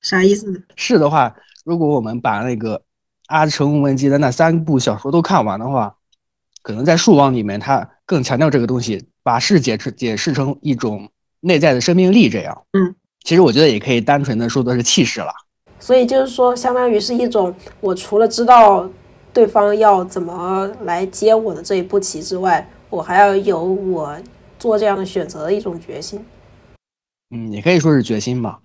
[0.00, 0.58] 啥意思呢？
[0.76, 2.80] 势的话，如果我们把那个
[3.26, 5.94] 阿成文集的那三部小说都看完的话，
[6.64, 11.06] 可能在树王里面，他更强调这个东西，把势解释解释成一种
[11.40, 12.62] 内在的生命力，这样。
[12.72, 15.30] 嗯，其实我觉得也可以单纯的说的是气势了。
[15.78, 18.88] 所以就是说，相当于是一种我除了知道
[19.30, 24.18] 对方要怎么来接我的这一步棋之外，我还要有我
[24.58, 26.24] 做这样的选择的一种决心。
[27.30, 28.60] 嗯，也可以说是决心吧。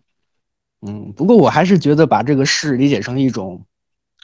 [0.88, 3.62] 嗯，不过我还是觉得把这个事理解成一种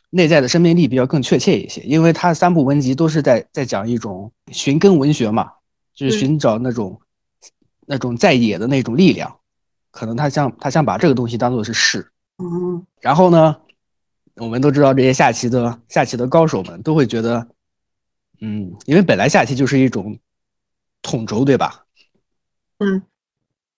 [0.09, 5.51] 内在的生命力比较更确切一些，因为他三部文集都是在在讲一种寻根文学嘛，
[5.93, 6.99] 就是嗯寻找那种、
[7.85, 9.39] 那种在野的那种力量，
[9.91, 12.11] 可能他想他想把这个东西当做是势。
[12.37, 13.57] 嗯，然后呢，
[14.35, 17.47] 我们都知道这些下棋的下棋的高手们都会觉得，
[18.41, 20.17] 嗯，因为本来下棋就是一种
[21.01, 21.85] 统筹，对吧？
[22.79, 23.01] 嗯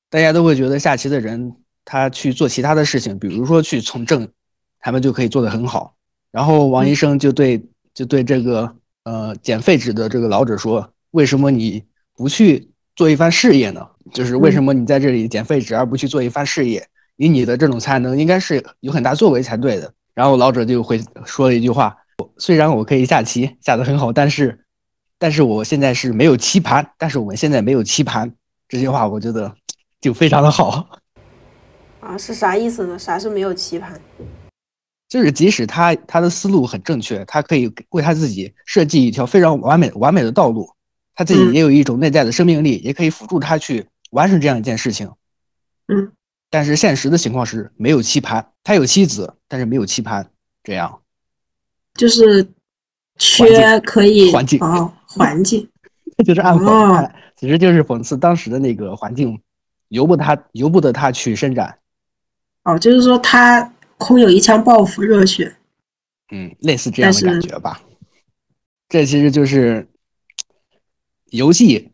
[0.09, 4.31] 大家都会觉得下棋的人他去做其他的事情，比如说去从政，
[4.79, 5.96] 他们就可以做得很好。
[6.37, 7.59] 然后王医生就对
[7.95, 8.71] 就对这个
[9.05, 11.83] 呃捡废纸的这个老者说：“为什么你
[12.15, 13.83] 不去做一番事业呢？
[14.13, 16.87] 就是为什么你在这里捡废纸而不去做一番事业？
[17.15, 21.97] 以你的这种才能，应该是有很大作为才对的。”然后老者就会说了一句话
[22.37, 24.59] ：“虽然我可以下棋下得很好，但是
[25.17, 28.31] 但是我现在是没有棋盘，但是我们现在没有棋盘。”
[28.69, 29.51] 这句话我觉得
[29.99, 30.87] 就非常的好。
[31.99, 32.99] 啊，是啥意思呢？
[32.99, 33.99] 啥是没有棋盘？
[35.09, 40.69] 就是即使他他的思路很正确，他可以为他自己设计一条非常完美完美的道路，
[41.15, 41.53] 他自己嗯。
[41.53, 45.09] 也有一种内在的生命力，也可以辅助他去完成这样一件事情。
[45.87, 46.11] 嗯，
[46.49, 50.29] 但是现实的情况是没有棋盘，他有妻子，但是没有棋盘，
[50.63, 51.01] 这样
[51.93, 52.45] 就是
[53.17, 55.69] 缺可以环境哦，环境，
[56.17, 56.95] 这 就是暗讽，哦。
[56.95, 59.39] 哎其实就是讽刺当时的那个环境，
[59.89, 61.77] 由不他由不得他去伸展。
[62.63, 65.55] 哦，就是说他空有一腔抱负热血，
[66.31, 67.81] 嗯，类似这样的感觉吧。
[68.89, 69.87] 这其实就是
[71.31, 71.91] 游戏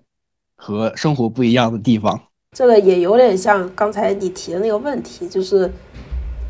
[0.55, 2.21] 和生活不一样的地方。
[2.51, 5.71] 这个也有点像刚才你提的那个问题，就是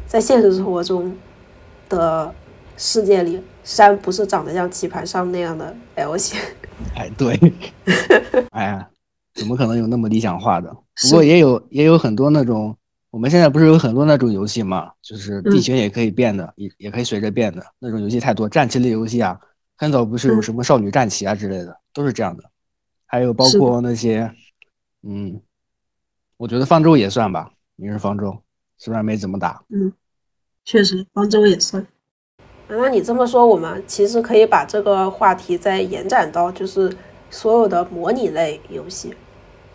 [0.05, 1.15] 在现实生活中
[1.87, 2.33] 的
[2.75, 6.37] 世界里，山不是长得像棋盘上那样的 L 型。
[6.95, 7.39] 哎，对，
[8.51, 8.89] 哎呀，
[9.33, 10.75] 怎么可能有那么理想化的？
[11.03, 12.75] 不过也有也有很多那种，
[13.13, 19.39] 我们现在不是有很多那种游戏嘛，就是地嗯形也可以变的，也也可以随着变的那种游戏太多，战棋类游戏啊，
[19.77, 22.43] 很早不是有嗯什么少女战棋啊之类的，都是这样的。
[23.05, 24.33] 还有包括那些，
[25.03, 25.39] 嗯，
[26.37, 28.35] 我觉得方舟也算吧，明日方舟
[28.79, 29.93] 虽然没怎么打，嗯
[30.65, 31.85] 确实方舟也算。
[32.67, 36.91] 那你这么说，我们其实可以把这个话题再延展到，就是
[37.29, 39.13] 所有的模拟类游戏，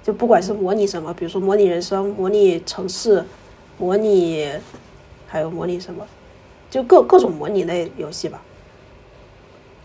[0.09, 3.23] 就不管是模拟什么，比如说模拟人生、模拟城市、
[3.77, 4.49] 模拟，
[5.27, 6.03] 还有模拟什么，
[6.71, 8.43] 就各各种模拟类游戏吧。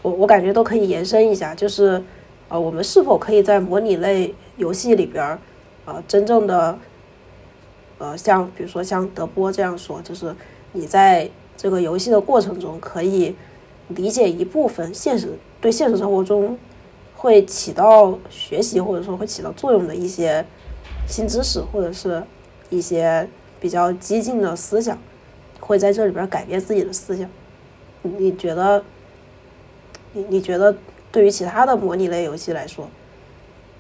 [0.02, 2.02] 我我感觉都可以延伸一下，就是
[2.48, 5.38] 呃，我们是否可以在模拟类游戏里边儿，
[5.84, 6.80] 呃，真正的，
[7.98, 10.34] 呃，像比如说像德波这样说，就是
[10.72, 13.36] 你在这个游戏的过程中，可以
[13.90, 16.58] 理解一部分现实对现实生活中
[17.24, 20.46] 会起到学习或者说会起到作用的一些
[21.08, 22.22] 新知识，或者是
[22.70, 23.26] 一些
[23.62, 25.00] 比较激进的思想，
[25.62, 27.30] 会在这里边改变自己的思想。
[28.02, 28.84] 你你觉得？
[30.12, 30.76] 你你觉得
[31.14, 32.90] 对于其他的模拟类游戏来说，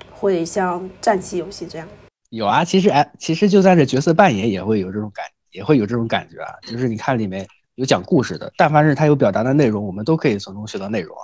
[0.09, 1.85] 会像战棋游戏这样？
[2.29, 6.55] 有啊，其实哎，其实就算是角色扮演也会有这种感，也会有这种感觉啊。
[6.61, 11.23] 就是你看里面有讲故事的，但凡是他有表达的内容，我们都可以从中学到内容啊。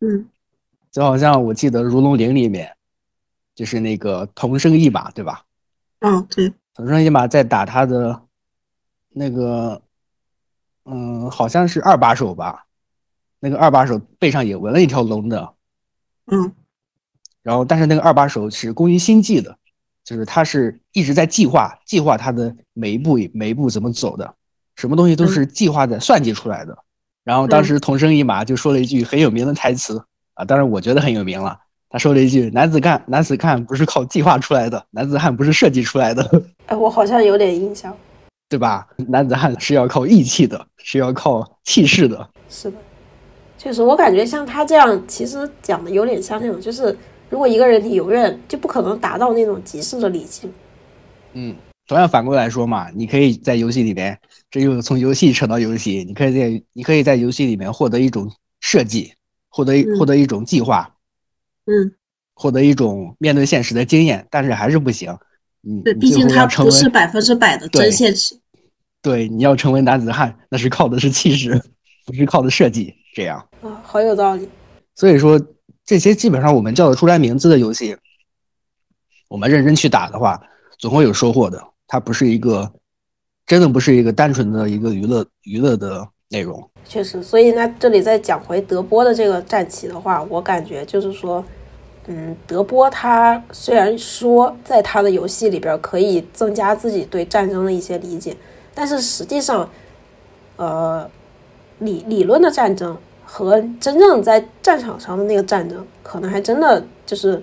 [0.00, 0.26] 嗯
[0.90, 2.76] 就好像我记得《如龙零》里面，
[3.54, 5.44] 就是那个同生一马，对吧？
[6.00, 8.22] 嗯，对，同生一马在打他的
[9.10, 9.82] 那个，
[10.84, 12.66] 嗯，好像是二把手吧。
[13.42, 15.54] 那个二把手背上也纹了一条龙的，
[16.26, 16.52] 嗯
[17.42, 19.56] 然后但是那个二把手是工于心计的，
[20.04, 24.34] 就是他是一直在计划计划他的每一步每一步怎么走的，
[24.76, 26.76] 什么东西都是计划的、算计出来的。
[27.24, 30.04] 然后当时同生一马就说了一句很有名的台词
[30.34, 31.58] 啊，当然我觉得很有名了。
[31.88, 36.42] 他说了一句：“男子汉，男子汉不是靠计划出来的，男子汉不是设计出来的。
[36.66, 37.96] 哎，我好像有点印象。
[38.48, 38.86] 对吧？
[39.08, 42.28] 男子汉是要靠义气的，是要靠气势的。
[42.48, 42.76] 是的，
[43.58, 46.96] 确实，我感觉像他这样，其实讲的有点像那种，就是
[47.28, 50.52] 如果一个人你永远就不可能达到那种极致的理性。
[51.34, 51.54] 嗯，
[51.86, 54.18] 同样反过来说嘛，你可以在游戏里面，
[54.50, 58.28] 这又从游戏扯到游戏，你可以在你可以在游戏里面获得一种
[58.60, 59.12] 设计，
[59.50, 60.96] 获得一嗯获得一种计划，
[61.66, 61.92] 嗯，
[62.34, 65.14] 获得一种面对现实的经验，但是还是不行。
[65.62, 68.38] 嗯，对，毕竟它不是百分之百的真现实。
[69.02, 71.60] 对，你要成为男子汉，那是靠的是气势，
[72.06, 72.94] 不是靠的设计。
[73.14, 74.48] 这样，啊，好有道理。
[74.94, 75.40] 所以说
[75.84, 77.96] 这些基本上我们叫得出来名字的游戏，
[79.28, 80.40] 我们认真去打的话，
[80.78, 81.62] 总会有收获的。
[81.86, 82.72] 它不是一个，
[83.46, 86.68] 真的不是一个单纯的一个娱乐娱乐的内容。
[86.84, 91.44] 确实，所以那这里再讲回德波的这个战旗的话，我感觉就是说，
[92.06, 98.36] 嗯，德波他虽然说在他的游戏里边可以增加自己对战争的一些理解，
[98.74, 99.68] 但是实际上，
[100.56, 101.08] 呃，
[101.78, 107.40] 理理论的战争和真正在战场上的那个战争，可能还真的就是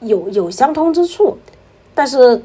[0.00, 1.36] 有有相通之处，
[1.94, 2.42] 但是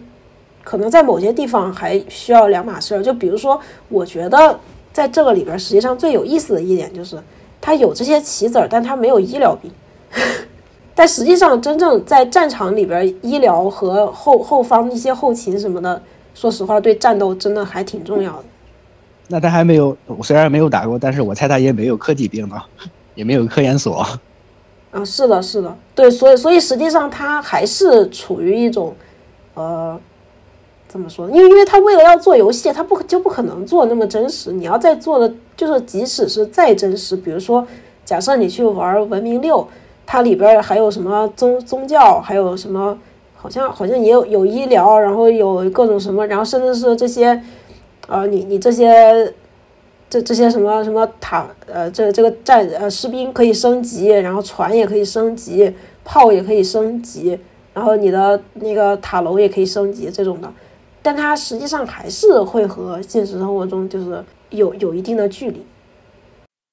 [0.64, 3.02] 可能在某些地方还需要两码事儿。
[3.02, 3.60] 就比如说，
[3.90, 4.60] 我觉得
[4.98, 7.22] 在这个里边，实际上最有意思的一点就是，
[7.62, 9.72] 他有这些棋子儿，但他没有医疗兵。
[10.96, 16.02] 但实际上，真正在战场里边，医疗和后后方一些后勤什么的，
[16.34, 18.44] 说实话，对战斗真的还挺重要的。
[19.28, 22.60] 那他还没有，我虽然没有打过，但是我猜他也没有科技兵呢，
[23.14, 24.04] 也没有科研所。
[24.90, 28.96] 啊，是的，是的，对，所以所以实际上他还是处于一种，
[29.54, 30.00] 呃，
[30.98, 31.30] 这么说？
[31.30, 34.52] 因为因为他为了要做游戏，他不就不可能做那么真实。
[34.52, 37.66] 你要再做的，就是即使是再真实，比如说，
[38.04, 39.66] 假设你去玩文明六，
[40.06, 42.98] 它里边还有什么宗宗教，还有什么，
[43.36, 47.42] 好像好像也有有医疗，然后有各种什么，然后甚至是这些，
[48.08, 49.34] 呃，你你这些。
[50.10, 55.70] 这这些什么什么塔呃，这这个战呃士兵可以升级，然后船也可以升级，
[56.06, 57.38] 炮也可以升级，
[57.74, 60.50] 然后你的那个塔楼也可以升级这种的，
[61.08, 65.66] 但它实际上还是会和现实生活中就是有有一定的距离。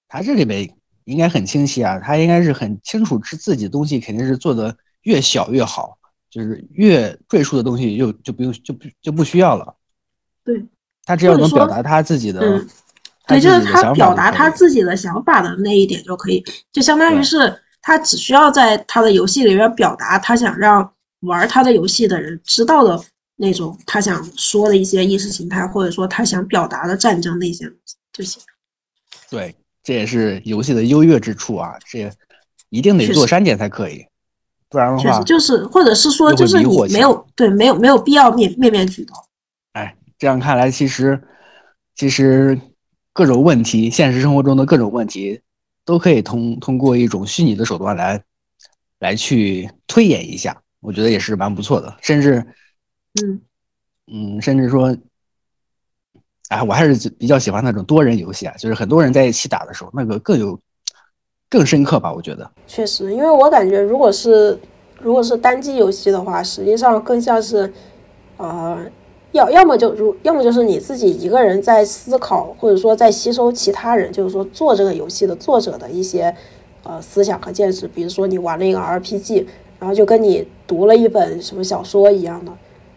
[0.09, 0.69] 他这里面
[1.05, 5.97] 应该很清晰啊，他应该是很清楚自自己的东西肯定是做的越小越好，
[6.29, 9.73] 就是越赘述的东西就就不用就不就不需要了。
[10.43, 10.61] 对，
[11.05, 12.69] 他只要能表达他自己的，嗯
[13.29, 23.01] 对，就是他表达他自己的想法的那一点就可以，就相当于是他只需要在他的游戏里面表达他想让玩他的游戏的人知道的
[23.37, 27.71] 那种他想说的一些意识形态，或者说他想表达的战争的一些
[28.13, 28.43] 就行。
[29.31, 32.11] 对，这也是游戏的优越之处啊，这
[32.69, 34.05] 一定得做删减才可以，
[34.69, 39.15] 不然的话确实，就是，或者是说，就是你没有对没有没有必要面面面俱到。
[39.73, 41.21] 哎，这样看来，其实
[41.97, 42.59] 其实
[43.13, 45.41] 各种问题，现实生活中的各种问题，
[45.85, 48.23] 都可以通通过一种虚拟的手段来
[48.99, 51.97] 来去推演一下，我觉得也是蛮不错的。
[52.01, 52.45] 甚至，
[53.23, 53.41] 嗯，
[54.13, 54.97] 嗯，甚至说，
[56.49, 60.59] 哎，我还是比较喜欢那种多人游戏啊，就是很多人在一起打的时候，那个更有
[61.49, 62.51] 更深刻吧，我觉得。
[62.67, 64.59] 确实，因为我感觉如果是
[65.01, 67.73] 如果是单机游戏的话，实际上更像是，
[68.37, 68.85] 呃，
[69.31, 76.35] 要要么就如要么就是你自己一个人在思考，或者说在吸收其他人，就是说做这个游戏的作者的一些
[76.83, 77.87] 呃思想和见识。
[77.87, 79.47] 比如说你玩了一个 RPG，
[79.79, 82.53] 然后就跟你读了一本什么小说一样的。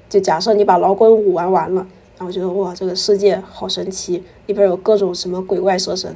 [0.09, 1.85] 就假设你把老滚五玩完了，
[2.17, 6.15] 然后觉得哇，这个世界好神奇，里边有各种什么鬼怪蛇神，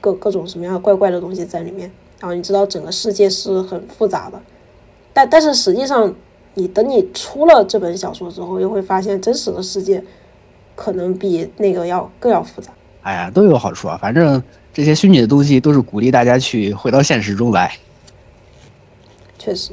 [0.00, 1.90] 各各种什么样怪怪的东西在里面。
[2.20, 4.40] 然后你知道整个世界是很复杂的，
[5.12, 6.14] 但但是实际上，
[6.54, 10.02] 你等你出了这本小说之后，又会发现真实的世界
[10.74, 12.72] 可能比那个要更要复杂。
[13.02, 14.42] 哎呀，都有好处啊，反正
[14.72, 17.76] 这些虚拟的东西都是鼓励大家去回到现实中来。
[19.38, 19.72] 确实，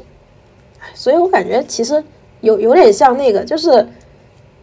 [0.80, 2.04] 哎所以我感觉其实
[2.44, 3.88] 有有点像那个，就是，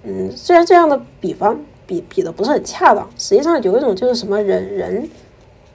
[0.05, 5.09] 嗯，虽然这样的比方比比的不是很恰当，实际上有一种就是什么人人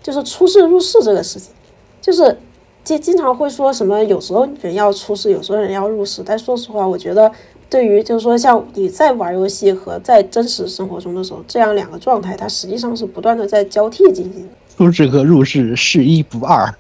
[0.04, 1.52] 就是出世入世这个事情，
[2.00, 2.38] 就是
[2.84, 7.32] 经经常会说什么有时候人要出世，有时候人要入世，但说实话，我觉得
[7.72, 14.50] 对于就是说像你在玩游戏和在真实生活中的时候，这样两个状态，它实际上是不断的在交替进行的。
[14.78, 16.72] 出世和入世是一不二。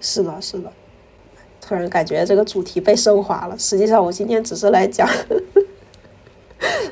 [0.00, 0.72] 是的，是的。
[1.66, 3.58] 突然感觉这个主题被升华了。
[3.58, 5.08] 实际上，我今天只是来讲，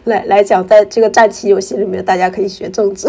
[0.04, 3.08] 来来讲，在这个战棋游戏里面，大家可以学政治。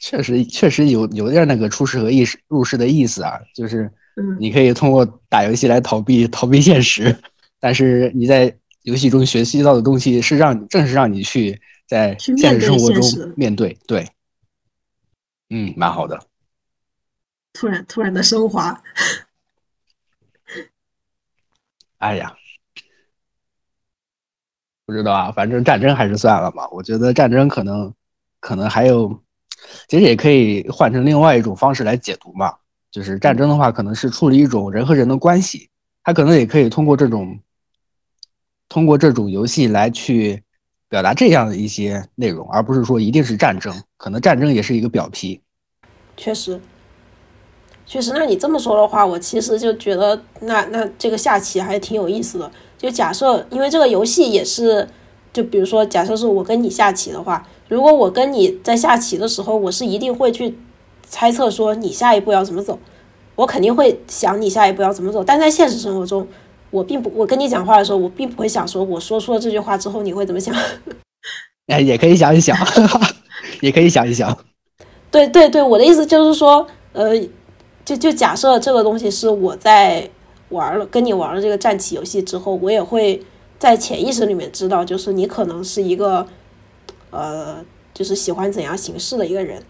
[0.00, 7.14] 确实，确实有有点那个出世和意识入世的意思啊，就是嗯你可以通过打游戏来逃避逃避现实，
[7.60, 13.02] 但是你在游戏中学习到的东西是让正是让你去在现实生活中
[13.36, 14.06] 面对，对，
[15.50, 16.18] 嗯，蛮好的。
[17.52, 18.82] 突然突然的升华，
[22.04, 22.36] 哎呀，
[24.84, 26.68] 不知道啊，反正战争还是算了吧。
[26.70, 27.90] 我觉得战争可能
[28.40, 29.08] 可能还有，
[29.88, 32.52] 其实也可以换成另外一种方式来解读嘛。
[32.90, 35.70] 就是战争的话，可能是处理一种人和人的关系，
[36.02, 37.40] 它可能也可以通过这种
[38.68, 40.42] 通过这种游戏来去
[40.90, 43.74] 表达这样的一些内容，而不是说一定是战争。
[43.96, 45.40] 可能战争也是一个表皮。
[46.18, 46.60] 确实，
[47.86, 48.12] 确实。
[48.14, 52.50] 那你这么说的话，我其实就觉得那那这个下棋还挺有意思的。
[52.78, 54.86] 就假设，因为这个游戏也是，
[55.32, 60.56] 就比如说，假设是我跟你下棋的话，如果我跟你在下棋的时候，我是一定会去
[61.08, 62.78] 猜测说你下一步要怎么走，
[63.36, 65.24] 我肯定会想你下一步要怎么走。
[65.24, 66.26] 但在现实生活中，
[66.70, 70.54] 我并不，我跟你讲话的时候，我并不会想说我说出了这句话之后你会怎么想。
[71.68, 72.54] 哎，也可以想一想，
[73.62, 74.36] 也可以想一想。
[75.10, 77.16] 对对对，我的意思就是说，呃，
[77.84, 80.08] 就就假设这个东西是我在
[80.48, 83.22] 玩了跟你玩了这个战棋游戏之后，我也会
[83.58, 86.26] 在潜意识里面知道，就是你可能是一个，
[87.10, 89.62] 呃，就是喜欢怎样行事的一个人，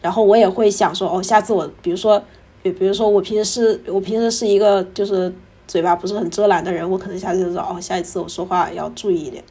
[0.00, 2.22] 然后我也会想说，哦，下次我比如说，
[2.62, 5.32] 比比如说我平时是我平时是一个就是
[5.66, 9.42] 嘴巴不是很遮拦的人，我可能下次就知道，哦，下一次我说话要注意一点，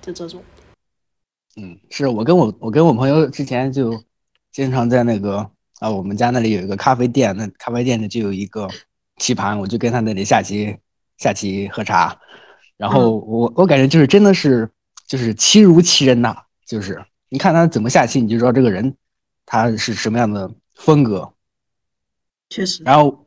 [0.00, 0.42] 就这种。
[1.56, 4.02] 嗯，是我跟我我跟我朋友之前就
[4.50, 5.50] 经常在那个
[5.82, 8.68] 啊，我们家那里有一个咖啡店，那咖啡店里就有一个
[9.16, 10.76] 棋盘，我就跟他那里下棋
[11.18, 12.16] 下棋喝茶，
[12.76, 14.70] 然后我我感觉就是真的是
[15.08, 18.94] 就是棋如其人呐，就是你看他怎么下棋，你就知道这个人
[19.44, 21.34] 他是什么样的风格。
[22.48, 23.26] 确实，然后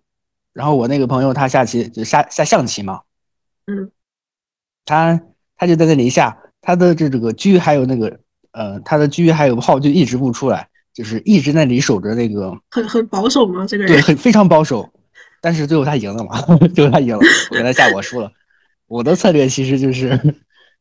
[0.53, 3.01] 然后我那个朋友他下棋就下下象棋嘛，
[3.66, 3.91] 嗯，
[4.86, 5.22] 他
[5.58, 8.18] 他就在那里下，他的这这个车还有那个
[8.51, 13.66] 呃，他的车还有炮就一直不出来，就是一直在里守着那个，很很保守吗？
[13.68, 14.89] 这个人对，很非常保守。
[15.41, 16.41] 但是最后他赢了嘛，
[16.74, 17.20] 最后他赢了，
[17.52, 18.32] 我跟他下我输了。
[18.88, 20.18] 我的策略其实就是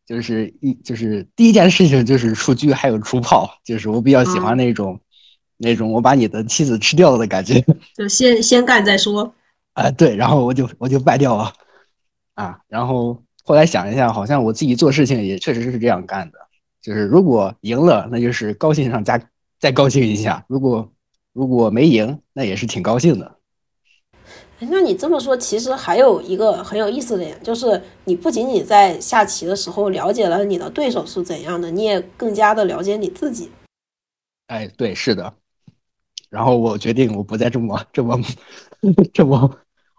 [0.07, 5.01] 就是一就是第一件事情就是出狙还有出炮，就是我比较喜欢那种、
[5.57, 7.63] 那种我把你的妻子吃掉了的感觉。
[7.97, 9.35] 就先先干再说。
[9.73, 11.53] 啊、对，然后我就我就败掉了，
[12.35, 16.39] 啊，然后后来想一下，好像我自己做事情也确实是这样干的，
[16.81, 19.21] 就是如果赢了，那就是高兴上加
[19.65, 20.93] 再高兴一下；如果
[21.33, 23.39] 如果没赢，那也是挺高兴的。
[24.59, 33.51] 哎那你这么说，其实还有一个很有意思的点，就是你不仅仅在下棋的时候了解了你的对手是怎样的，你也更加的了解你自己。
[34.49, 35.33] 哎，对，是的。
[36.29, 38.21] 然后我决定， 我不再这么这么
[39.15, 39.51] 这么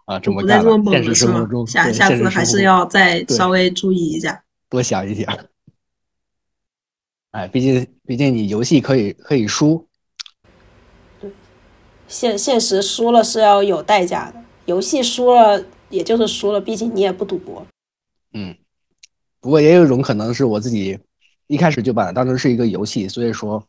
[0.05, 0.91] 啊这么不再这么。
[0.91, 1.15] 干了现实？
[1.15, 4.43] 生活中，下下次还是要再稍微注意一下。
[4.69, 5.35] 多想一想。
[7.35, 9.85] 哎，毕竟毕竟你游戏可以可以输，
[12.07, 17.67] 现现实输了是要有代价的，游戏输了也就是输了，毕竟你也不赌博。
[18.31, 18.55] 嗯，
[19.41, 20.97] 不过也有一种可能是我自己
[21.47, 23.61] 一开始就把它当成是一个游戏，所以说，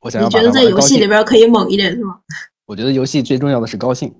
[0.00, 0.80] 我想你觉得在游。
[0.80, 2.18] 戏里边可以猛一点是吗？
[2.64, 4.14] 我觉得游戏最重要的是高兴，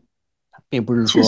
[0.69, 1.23] 并不是说，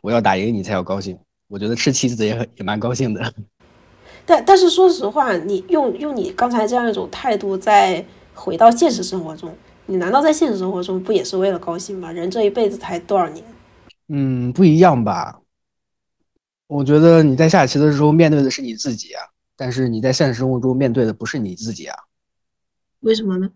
[0.00, 1.18] 我要打赢你才要高兴。
[1.48, 3.34] 我觉得吃棋子也很也蛮高兴的。
[4.26, 8.04] 但但是说实话，你用用你刚才这样一种态度再
[8.34, 9.54] 回到现实生活中，
[9.86, 12.10] 你难道在现实生活中不也是为了高兴吗？
[12.10, 13.44] 人这一辈子才多少年？
[14.08, 15.40] 嗯，不一样吧？
[16.66, 19.22] 我觉得你在下棋的时候面对的是你自己啊，
[19.56, 21.96] 但是你在现实生活中面对的不是你自己啊。
[23.00, 23.50] 为什么呢？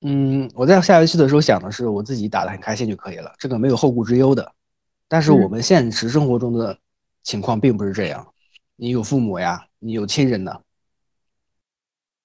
[0.00, 4.50] 嗯，我在下游戏的时候想的是我自己打得很开心就可以了，这个没有后顾之忧的。
[5.08, 6.76] 但是嗯我们现实生活中的
[7.22, 8.26] 情况并不是这样，
[8.76, 10.60] 你有父母呀，你有亲人呢，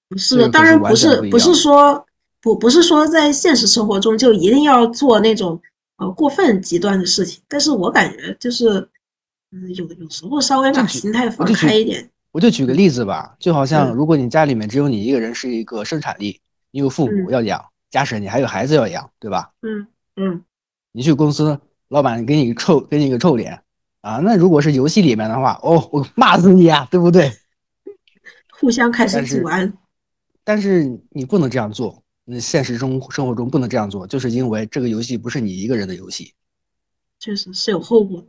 [0.09, 2.05] 不是，当然不是不是说
[2.41, 5.61] 不不是说在现实生活中就一定要做那种
[5.97, 8.89] 呃过分极端的事情，但是我感觉就是，
[9.51, 16.41] 嗯，有有时候稍微把心态放开一点，我就举个例子吧，就好像嗯如果你家里面只有你一个人是一个生产力，
[16.71, 19.51] 你有父母嗯要养，加上你还有孩子要养，对吧？
[19.61, 19.87] 嗯
[20.17, 20.43] 嗯，
[20.91, 23.60] 你去公司，老板给你臭给你个臭脸
[24.01, 27.31] 啊，那如果是游戏里面的话，哦，我骂死你啊，对不对？
[28.59, 29.71] 互相开始阻拦，
[30.43, 36.33] 但是你不能这样做，那现实中生活中不能这样做，就是因为这个游戏不是你一个人的游戏。
[37.19, 38.27] 确实是有后果的。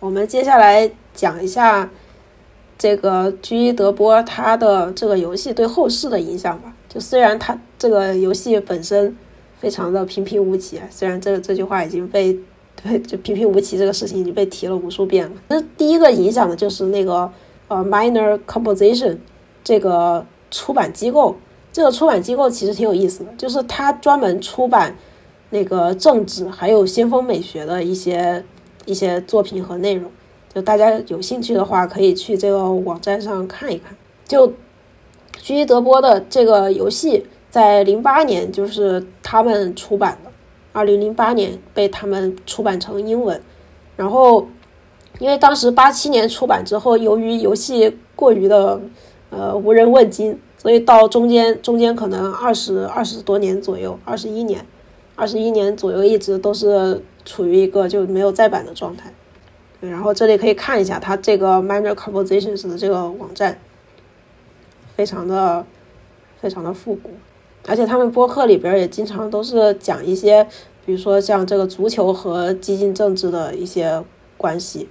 [0.00, 1.90] 我们接下来讲一下
[2.76, 6.72] 这个居伊德波他的这个游戏对后世的影响吧。
[6.88, 9.16] 就虽然他这个游戏本身
[9.58, 12.38] 非常的平平无奇，虽然这个这句话已经被
[12.82, 15.32] 对就平平无奇这个事情已经被提了无数遍了。
[15.48, 17.30] 那第一个影响的就是那个
[17.68, 19.16] 呃 minor composition
[19.64, 21.36] 这个出版机构，
[21.72, 24.96] 这个出版机构其实挺有意思的，就是它专门出版
[25.50, 28.44] 那个政治还有先锋美学的一些
[28.86, 30.10] 一些作品和内容。
[30.54, 33.94] 就大家有兴趣的话，可以去这个网站上看一看。
[34.26, 34.52] 就
[35.36, 40.27] 居伊德波的这个游戏，在零八年就是他们出版的，
[40.78, 43.40] 二零零八年被他们出版成英文。
[43.96, 44.46] 然后，
[45.18, 48.80] 因为当时八七年出版之后，由于游戏过于的
[49.30, 54.64] 呃无人问津，所以到中间中间可能二十二十多年左右，二十一年，
[55.16, 59.12] 二十一年左右一直都是处于一个就没有再版的状态。
[59.80, 63.58] 然后这里可以看一下它这个 Minor Compositions 的这个网站，
[64.94, 65.66] 非常的
[66.40, 67.10] 非常的复古，
[67.68, 70.42] 而且他们播客里边也经常都是讲一些，
[70.84, 74.02] 比如说像这个足球和激进政治的一些
[74.36, 74.88] 关系，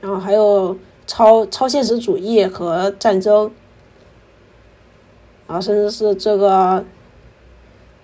[0.00, 3.50] 然后还有超超现实主义和战争，
[5.46, 6.84] 然后甚至是这个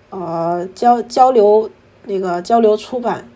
[0.09, 1.69] 呃交交流
[2.05, 3.29] 那个交流出版，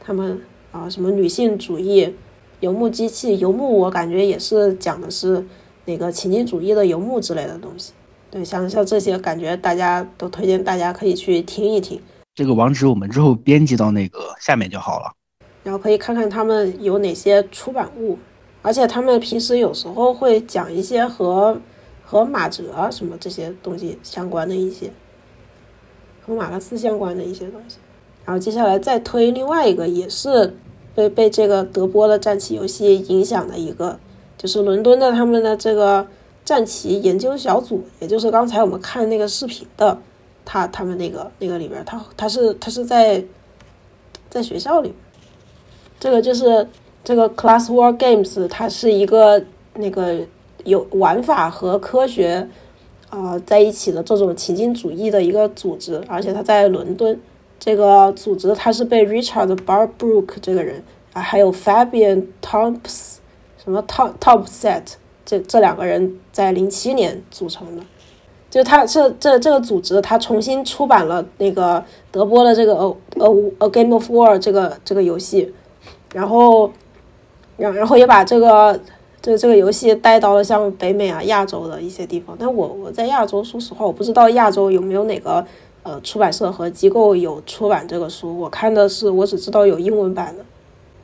[0.00, 0.40] 他们。
[0.70, 2.14] 啊，什么女性主义、
[2.60, 5.42] 游牧机器、游牧，我感觉也是讲的是
[5.86, 7.94] 那个情境主义的游牧之类的东西。
[8.30, 12.00] 对，像像这些，感觉大家都推荐大家可以去听一听。
[12.34, 15.12] 这个网址我们之后编辑到那个下面就好了。
[15.64, 18.18] 然后可以看看他们有哪些出版物，
[18.62, 21.60] 而且他们平时有时候会讲一些和
[22.04, 24.90] 和马哲什么这些东西相关的一些，
[26.24, 27.78] 和马克思相关的一些东西。
[28.24, 30.54] 然后接下来再推另外一个，也是
[30.94, 33.98] 被被这个德波的战棋游戏影响的一个，
[34.36, 36.06] 就是伦敦的他们的这个
[36.48, 39.98] 战旗研究小组，也就是刚才我们看那个视频的，
[40.46, 43.22] 他他们那个那个里边，他他是他是在
[44.30, 44.94] 在学校里，
[46.00, 46.66] 这个就是
[47.04, 49.44] 这个 Class War Games，它是一个
[49.74, 50.20] 那个
[50.64, 52.48] 有玩法和科学
[53.10, 57.20] 啊在一起的这种情境主义的一个组织，而且它在伦敦。
[57.60, 60.82] 这个组织它是被 Richard Barbrook 这个人
[61.12, 63.16] 啊，还有 Fabian Thomas
[63.62, 64.94] 什么 Tom Topset
[65.28, 67.82] 这这两个人在零七年组成的。
[68.48, 75.52] 就他这这这个组织，他重新出版了那个德波的这个呃呃 A Game of War 这个这个游戏，
[76.14, 76.72] 然后
[77.58, 78.80] 然然后也把这个
[79.20, 82.34] 这这个游戏带到了像北美啊、亚洲的一些地方。
[82.40, 85.44] 但我我在亚洲，说实话，我不知道亚洲有没有哪个。
[85.84, 90.44] 呃，出版社和机构有出版这个书，我看的是，我只知道有英文版的。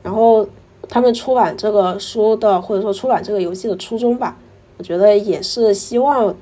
[0.03, 0.45] 然后
[0.87, 4.37] 他们出版这个书的，或者说出版这个游戏的初衷吧，
[4.77, 6.33] 我觉得也是希望，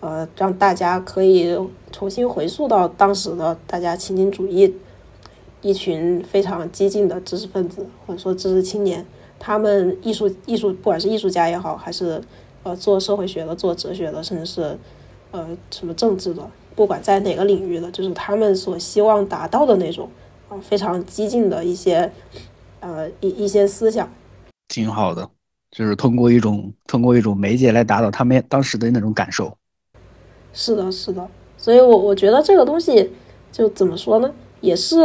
[0.00, 1.56] 呃，让大家可以
[1.90, 4.74] 重新回溯到当时的大家情景主义，
[5.60, 9.06] 一群非常激进的知识分子或者说知识青年，
[9.38, 12.20] 他们艺术艺术，不管是艺术家也好，还是
[12.62, 14.78] 呃做社会学的、做哲学的，甚至是
[15.30, 16.42] 呃什么政治的。
[16.74, 20.08] 不管在哪个领域的，就是他们所希望达到的那种
[20.48, 22.10] 啊，非常激进的一些
[22.82, 24.06] 呃一一些思想，
[24.68, 25.26] 挺好的，
[25.70, 29.56] 就是通过一种通过一种媒介来达到他们当时的那种感受。
[30.52, 31.26] 是的，是的，
[31.56, 33.10] 所以我我觉得这个东西
[33.50, 34.30] 就怎么说呢，
[34.60, 34.98] 也是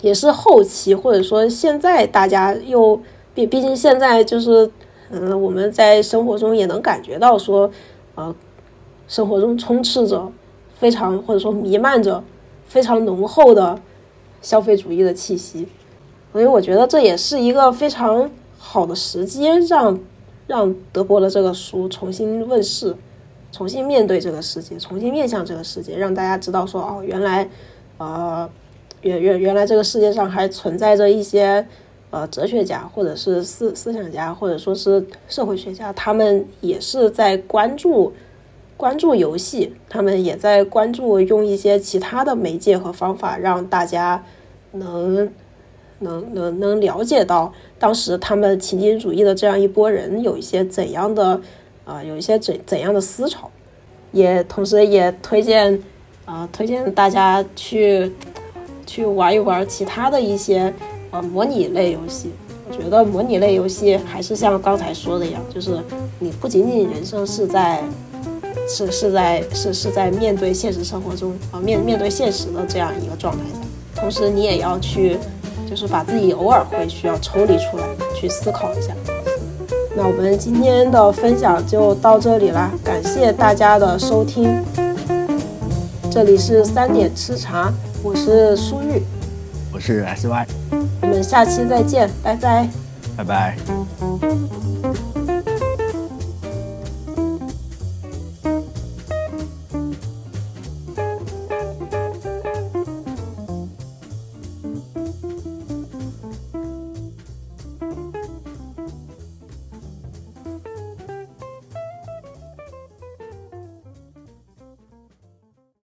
[0.00, 3.00] 也是后期或者说现在大家又
[3.34, 4.68] 毕毕竟现在就是
[5.10, 7.70] 嗯我们在生活中也能感觉到说
[8.16, 8.34] 呃。
[9.08, 10.30] 生活中充斥着
[10.78, 12.22] 非常或者说弥漫着
[12.68, 13.76] 非常浓厚的
[14.42, 15.66] 消费主义的气息，
[16.32, 19.98] 所以我觉得这也是一个非常好的时机，让
[20.46, 22.96] 让德波的这个书重新问世，
[23.52, 27.48] 重新面对这个世界，重新面向这个世界，让大家知道说哦，原来
[27.98, 28.48] 呃
[29.02, 31.66] 原原原来这个世界上还存在着一些
[32.10, 38.12] 呃哲学家或者是思思想家或者说是社会学家，他们也是在关注。
[38.80, 44.24] 关注游戏，他们也在关注用一些其他的媒介和方法，让大家
[44.72, 45.30] 能
[45.98, 51.38] 能能能了解到当时他们情景主义的这样一波人有一些怎样的
[51.84, 53.50] 啊，有一些怎怎样的思潮，
[54.12, 55.78] 也同时也推荐
[56.24, 58.10] 啊推荐大家去
[58.86, 60.72] 去玩一玩其他的一些
[61.10, 62.30] 呃模拟类游戏。
[62.66, 65.78] 我觉得模拟类游戏还是像刚才说的一样，就是
[66.18, 67.84] 你不仅仅人生是在。
[68.68, 75.18] 是是在是是在面对现实生活中啊面面对现实的这样一个状态下，同时你也要去，
[75.68, 77.84] 就是把自己偶尔会需要抽离出来
[78.14, 78.94] 去思考一下。
[79.96, 84.62] 那我们今天的分享就到这里啦，感谢大家的收听。
[86.10, 87.72] 这里是三点吃茶，
[88.02, 89.02] 我是舒玉，
[89.72, 90.46] 我是 SY，
[91.02, 92.68] 我们下期再见，拜拜，
[93.16, 93.56] 拜拜。